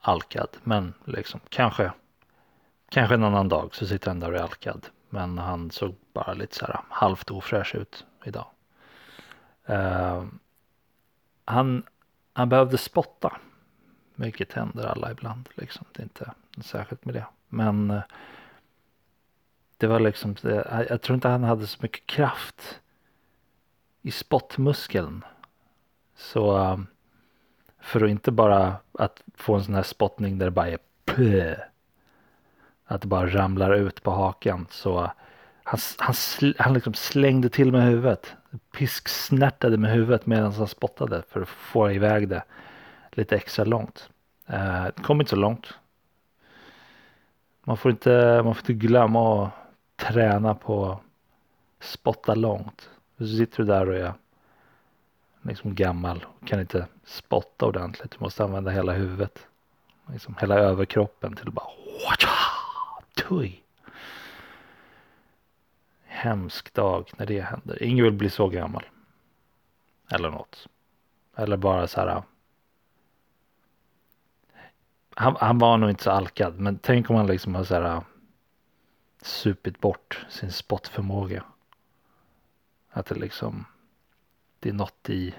alkad, 0.00 0.48
men 0.62 0.94
liksom 1.04 1.40
kanske, 1.48 1.92
kanske 2.88 3.14
en 3.14 3.24
annan 3.24 3.48
dag 3.48 3.74
så 3.74 3.86
sitter 3.86 4.08
han 4.08 4.20
där 4.20 4.32
och 4.32 4.38
är 4.38 4.42
alkad. 4.42 4.86
Men 5.08 5.38
han 5.38 5.70
såg 5.70 5.94
bara 6.12 6.34
lite 6.34 6.56
så 6.56 6.66
här 6.66 6.80
halvt 6.88 7.30
ofräsch 7.30 7.74
ut 7.74 8.06
idag. 8.24 8.46
Uh, 9.70 10.24
han, 11.44 11.82
han 12.32 12.48
behövde 12.48 12.78
spotta. 12.78 13.36
Vilket 14.14 14.52
händer 14.52 14.86
alla 14.86 15.10
ibland 15.10 15.48
liksom. 15.54 15.86
Det 15.92 16.02
är 16.02 16.04
inte 16.04 16.32
särskilt 16.60 17.04
med 17.04 17.14
det. 17.14 17.26
Men 17.48 17.90
uh, 17.90 18.02
det 19.76 19.86
var 19.86 20.00
liksom, 20.00 20.34
det, 20.42 20.86
jag 20.90 21.02
tror 21.02 21.14
inte 21.14 21.28
han 21.28 21.44
hade 21.44 21.66
så 21.66 21.78
mycket 21.80 22.06
kraft 22.06 22.80
i 24.02 24.10
spottmuskeln. 24.10 25.24
Så 26.16 26.56
um, 26.58 26.86
för 27.80 28.04
att 28.04 28.10
inte 28.10 28.30
bara 28.30 28.76
att 28.98 29.22
få 29.34 29.54
en 29.54 29.64
sån 29.64 29.74
här 29.74 29.82
spottning 29.82 30.38
där 30.38 30.46
det 30.46 30.50
bara 30.50 30.68
är 30.68 30.78
pö. 31.04 31.56
Att 32.86 33.00
det 33.00 33.06
bara 33.06 33.26
ramlar 33.26 33.74
ut 33.74 34.02
på 34.02 34.10
hakan. 34.10 34.66
Så 34.70 35.10
han, 35.62 35.78
han, 35.98 36.14
han 36.58 36.74
liksom 36.74 36.94
slängde 36.94 37.48
till 37.48 37.72
med 37.72 37.82
huvudet. 37.82 38.34
Pisksnärtade 38.76 39.76
med 39.76 39.90
huvudet 39.92 40.26
medan 40.26 40.52
han 40.52 40.68
spottade 40.68 41.22
för 41.28 41.42
att 41.42 41.48
få 41.48 41.90
iväg 41.90 42.28
det 42.28 42.42
lite 43.12 43.36
extra 43.36 43.64
långt. 43.64 44.08
Eh, 44.46 44.84
det 44.84 45.02
kom 45.02 45.20
inte 45.20 45.30
så 45.30 45.36
långt. 45.36 45.74
Man 47.64 47.76
får 47.76 47.90
inte, 47.90 48.42
man 48.44 48.54
får 48.54 48.62
inte 48.62 48.86
glömma 48.86 49.44
att 49.44 49.50
träna 49.96 50.54
på 50.54 51.00
spotta 51.80 52.34
långt. 52.34 52.90
Så 53.18 53.26
sitter 53.26 53.56
du 53.56 53.64
där 53.64 53.88
och 53.88 53.96
är 53.96 54.12
liksom 55.44 55.74
gammal 55.74 56.26
och 56.28 56.48
kan 56.48 56.60
inte 56.60 56.86
spotta 57.04 57.66
ordentligt. 57.66 58.10
Du 58.10 58.16
måste 58.20 58.44
använda 58.44 58.70
hela 58.70 58.92
huvudet. 58.92 59.46
Liksom 60.12 60.36
hela 60.40 60.54
överkroppen 60.54 61.36
till 61.36 61.48
att 61.48 61.54
bara 61.54 61.66
tuj. 63.14 63.62
Hemsk 66.04 66.74
dag 66.74 67.10
när 67.16 67.26
det 67.26 67.40
händer. 67.40 67.82
Ingen 67.82 68.04
vill 68.04 68.12
bli 68.12 68.30
så 68.30 68.48
gammal. 68.48 68.84
Eller 70.10 70.30
något. 70.30 70.66
Eller 71.36 71.56
bara 71.56 71.86
så 71.86 72.00
här. 72.00 72.22
Han, 75.14 75.36
han 75.40 75.58
var 75.58 75.76
nog 75.76 75.90
inte 75.90 76.02
så 76.02 76.10
alkad. 76.10 76.60
Men 76.60 76.78
tänk 76.78 77.10
om 77.10 77.16
han 77.16 77.26
liksom 77.26 77.54
har 77.54 77.64
så 77.64 77.74
här. 77.74 78.02
Supit 79.22 79.80
bort 79.80 80.26
sin 80.28 80.52
spottförmåga. 80.52 81.44
Att 82.90 83.06
det 83.06 83.14
liksom 83.14 83.64
det 84.64 84.70
är 84.70 84.74
något 84.74 85.10
i. 85.10 85.34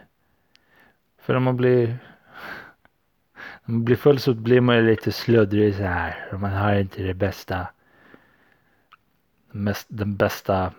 För 1.17 1.35
om 1.35 1.43
man 1.43 1.57
blir 1.57 1.87
när 3.63 3.75
man 3.75 3.85
blir 3.85 3.95
full 3.95 4.19
så 4.19 4.33
blir 4.33 4.61
man 4.61 4.75
ju 4.75 4.81
lite 4.81 5.11
sluddrig 5.11 5.75
så 5.75 5.83
här. 5.83 6.29
Och 6.33 6.39
man 6.39 6.51
har 6.51 6.75
inte 6.75 7.03
det 7.03 7.13
bästa. 7.13 7.67
Mest, 9.51 9.87
den 9.89 10.15
bästa 10.15 10.73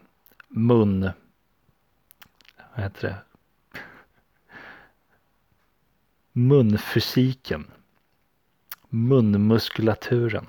mun. 0.49 1.11
Vad 2.75 2.85
heter 2.85 3.09
det? 3.09 3.17
Munfysiken. 6.33 7.71
Munmuskulaturen. 8.89 10.47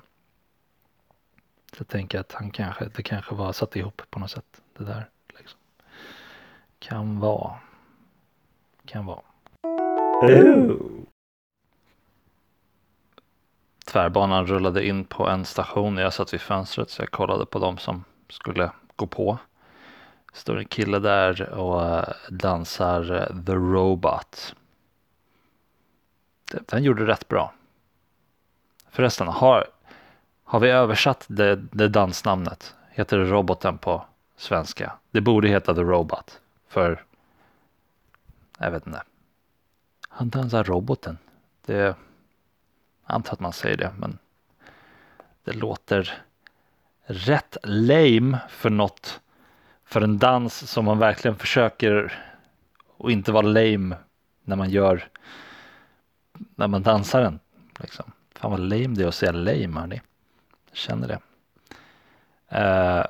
Jag 1.77 1.88
tänker 1.88 2.19
att 2.19 2.31
han 2.31 2.51
kanske, 2.51 2.86
det 2.86 3.03
kanske 3.03 3.36
var 3.36 3.53
satt 3.53 3.75
ihop 3.75 4.01
på 4.10 4.19
något 4.19 4.31
sätt. 4.31 4.62
Det 4.77 4.83
där 4.83 5.10
liksom. 5.38 5.60
Kan 6.79 7.19
vara. 7.19 7.66
Kan 8.88 9.06
vara. 9.06 9.21
Tvärbanan 13.86 14.47
rullade 14.47 14.88
in 14.88 15.06
på 15.06 15.28
en 15.28 15.45
station. 15.45 15.97
Jag 15.97 16.13
satt 16.13 16.34
vid 16.34 16.41
fönstret 16.41 16.89
så 16.89 17.02
jag 17.02 17.12
kollade 17.12 17.45
på 17.45 17.60
dem 17.60 17.78
som 17.78 18.04
skulle 18.30 18.71
gå 18.95 19.08
på. 19.08 19.38
Står 20.34 20.58
en 20.58 20.65
kille 20.65 21.00
där 21.00 21.50
och 21.50 21.86
eh, 21.86 22.10
dansar 22.30 23.12
eh, 23.12 23.45
The 23.45 23.54
Robot. 23.54 24.56
Den 26.52 26.84
gjorde 26.84 27.08
rätt 27.08 27.28
bra. 27.28 27.54
Förresten, 28.89 29.28
har, 29.28 29.67
har 30.43 30.60
vi 30.60 30.69
översatt 30.69 31.26
det, 31.28 31.56
det 31.56 31.88
dansnamnet? 31.88 32.76
Heter 32.89 33.17
det 33.17 33.26
roboten 33.26 33.78
på 33.78 34.06
svenska? 34.38 34.93
Det 35.12 35.21
borde 35.21 35.47
heta 35.47 35.76
The 35.76 35.82
Robot. 35.82 36.41
För, 36.67 37.04
jag 38.58 38.72
vet 38.72 38.88
inte. 38.88 39.04
Han 40.10 40.30
dansar 40.30 40.63
roboten. 40.63 41.17
Det, 41.65 41.74
jag 41.74 41.96
antar 43.04 43.34
att 43.34 43.39
man 43.39 43.54
säger 43.54 43.78
det, 43.78 43.93
men 43.98 44.17
det 45.43 45.54
låter 45.54 46.24
rätt 47.06 47.58
lame 47.63 48.39
för 48.50 48.70
något, 48.70 49.22
för 49.84 50.02
en 50.02 50.17
dans 50.17 50.72
som 50.72 50.86
man 50.86 51.00
verkligen 51.00 51.38
försöker 51.38 52.24
och 52.98 53.12
inte 53.12 53.32
vara 53.32 53.48
lame 53.48 53.96
när 54.43 54.56
man 54.56 54.70
gör, 54.70 55.10
när 56.56 56.67
man 56.67 56.84
dansar 56.84 57.22
den. 57.22 57.39
Liksom. 57.80 58.12
Fan 58.36 58.52
vad 58.52 58.60
lame 58.60 58.88
det 58.88 59.04
är 59.04 59.08
att 59.08 59.15
säga 59.15 59.32
lame 59.32 59.80
hörni. 59.80 60.02
Jag 60.70 60.78
känner 60.78 61.08
det. 61.08 61.20
Uh, 62.52 63.06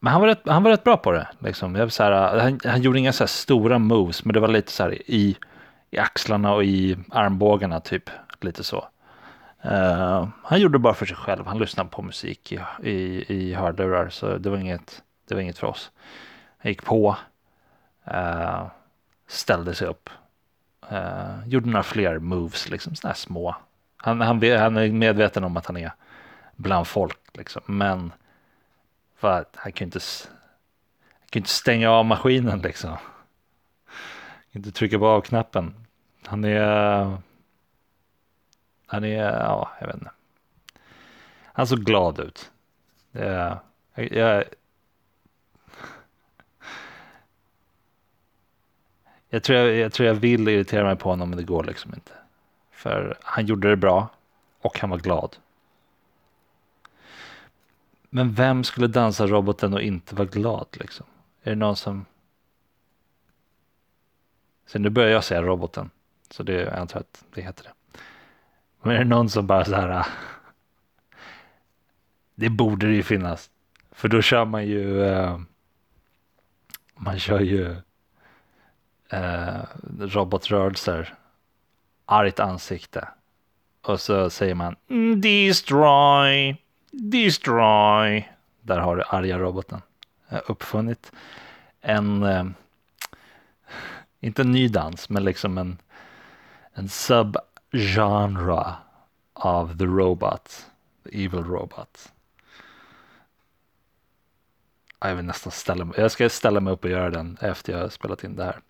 men 0.00 0.12
han 0.12 0.20
var, 0.20 0.28
rätt, 0.28 0.40
han 0.44 0.62
var 0.62 0.70
rätt 0.70 0.84
bra 0.84 0.96
på 0.96 1.12
det. 1.12 1.28
Liksom. 1.38 1.74
Jag 1.74 1.92
så 1.92 2.02
här, 2.02 2.38
han, 2.38 2.60
han 2.64 2.82
gjorde 2.82 2.98
inga 2.98 3.12
så 3.12 3.26
stora 3.26 3.78
moves, 3.78 4.24
men 4.24 4.34
det 4.34 4.40
var 4.40 4.48
lite 4.48 4.72
så 4.72 4.82
här 4.82 5.10
i, 5.10 5.36
i 5.90 5.98
axlarna 5.98 6.52
och 6.54 6.64
i 6.64 6.96
armbågarna 7.10 7.80
typ. 7.80 8.10
Lite 8.40 8.64
så. 8.64 8.88
Uh, 9.66 10.28
han 10.42 10.60
gjorde 10.60 10.74
det 10.74 10.78
bara 10.78 10.94
för 10.94 11.06
sig 11.06 11.16
själv. 11.16 11.46
Han 11.46 11.58
lyssnade 11.58 11.90
på 11.90 12.02
musik 12.02 12.52
i, 12.52 12.60
i, 12.82 13.24
i 13.28 13.54
hörlurar, 13.54 14.08
så 14.08 14.38
det 14.38 14.50
var, 14.50 14.56
inget, 14.56 15.02
det 15.28 15.34
var 15.34 15.42
inget 15.42 15.58
för 15.58 15.66
oss. 15.66 15.90
Han 16.58 16.70
gick 16.70 16.84
på, 16.84 17.16
uh, 18.14 18.66
ställde 19.28 19.74
sig 19.74 19.88
upp, 19.88 20.10
uh, 20.92 21.48
gjorde 21.48 21.68
några 21.70 21.82
fler 21.82 22.18
moves, 22.18 22.68
liksom 22.68 22.94
sådana 22.94 23.10
här 23.10 23.18
små. 23.18 23.56
Han, 23.96 24.20
han, 24.20 24.42
han 24.42 24.76
är 24.76 24.92
medveten 24.92 25.44
om 25.44 25.56
att 25.56 25.66
han 25.66 25.76
är 25.76 25.92
bland 26.56 26.86
folk, 26.86 27.18
liksom. 27.32 27.62
men 27.66 28.12
för 29.20 29.40
att 29.40 29.56
han 29.56 29.72
kan 29.72 29.86
inte, 29.86 30.00
han 31.10 31.28
kunde 31.30 31.38
inte 31.38 31.50
stänga 31.50 31.90
av 31.90 32.04
maskinen 32.04 32.58
liksom. 32.58 32.90
Han 32.90 32.98
inte 34.52 34.72
trycka 34.72 34.98
på 34.98 35.08
av-knappen. 35.08 35.74
Han 36.26 36.44
är 36.44 37.18
han 38.86 39.04
är, 39.04 39.24
ja, 39.24 39.70
jag 39.80 39.86
vet 39.86 39.96
inte. 39.96 40.10
Han 41.44 41.66
såg 41.66 41.78
glad 41.78 42.20
ut. 42.20 42.50
Jag, 43.12 43.58
jag, 43.94 44.44
jag, 49.28 49.42
tror 49.42 49.58
jag, 49.58 49.76
jag 49.76 49.92
tror 49.92 50.08
jag 50.08 50.14
vill 50.14 50.48
irritera 50.48 50.84
mig 50.84 50.96
på 50.96 51.10
honom 51.10 51.30
men 51.30 51.36
det 51.36 51.44
går 51.44 51.64
liksom 51.64 51.94
inte. 51.94 52.12
För 52.70 53.16
han 53.22 53.46
gjorde 53.46 53.70
det 53.70 53.76
bra 53.76 54.08
och 54.60 54.78
han 54.78 54.90
var 54.90 54.98
glad. 54.98 55.36
Men 58.10 58.32
vem 58.32 58.64
skulle 58.64 58.86
dansa 58.86 59.26
roboten 59.26 59.74
och 59.74 59.82
inte 59.82 60.14
vara 60.14 60.28
glad 60.28 60.66
liksom? 60.70 61.06
Är 61.42 61.50
det 61.50 61.56
någon 61.56 61.76
som... 61.76 62.04
Så 64.66 64.78
nu 64.78 64.90
börjar 64.90 65.10
jag 65.10 65.24
säga 65.24 65.42
roboten. 65.42 65.90
Så 66.30 66.42
det, 66.42 66.52
jag 66.52 66.74
antar 66.74 67.00
att 67.00 67.24
det 67.34 67.42
heter 67.42 67.64
det. 67.64 68.00
Men 68.82 68.94
är 68.94 68.98
det 68.98 69.04
någon 69.04 69.30
som 69.30 69.46
bara 69.46 69.64
så 69.64 69.74
här. 69.74 69.88
Ah, 69.88 70.06
det 72.34 72.48
borde 72.48 72.86
det 72.86 72.94
ju 72.94 73.02
finnas. 73.02 73.50
För 73.90 74.08
då 74.08 74.22
kör 74.22 74.44
man 74.44 74.66
ju. 74.66 75.02
Eh, 75.02 75.40
man 76.94 77.18
kör 77.18 77.40
ju. 77.40 77.76
Eh, 79.08 79.60
robotrörelser. 79.98 81.14
Argt 82.04 82.40
ansikte. 82.40 83.08
Och 83.82 84.00
så 84.00 84.30
säger 84.30 84.54
man 84.54 84.76
mm, 84.88 85.20
destroy. 85.20 86.56
Destroy. 86.90 88.28
Där 88.60 88.78
har 88.78 88.96
du 88.96 89.02
arga 89.02 89.38
roboten. 89.38 89.82
Uppfunnit 90.46 91.12
en. 91.80 92.22
Eh, 92.22 92.44
inte 94.20 94.42
en 94.42 94.52
ny 94.52 94.68
dans 94.68 95.08
men 95.08 95.24
liksom 95.24 95.58
en. 95.58 95.78
En 96.74 96.88
sub 96.88 97.36
genre 97.72 98.74
av 99.32 99.78
The 99.78 99.84
Robot, 99.84 100.66
The 101.04 101.24
Evil 101.24 101.44
Robot. 101.44 102.12
Jag 105.00 105.16
vill 105.16 105.24
nästan 105.24 105.52
ställa 105.52 105.84
mig, 105.84 106.00
jag 106.00 106.10
ska 106.10 106.28
ställa 106.28 106.60
mig 106.60 106.72
upp 106.72 106.84
och 106.84 106.90
göra 106.90 107.10
den 107.10 107.38
efter 107.40 107.72
jag 107.72 107.80
har 107.80 107.88
spelat 107.88 108.24
in 108.24 108.36
det 108.36 108.44
här. 108.44 108.60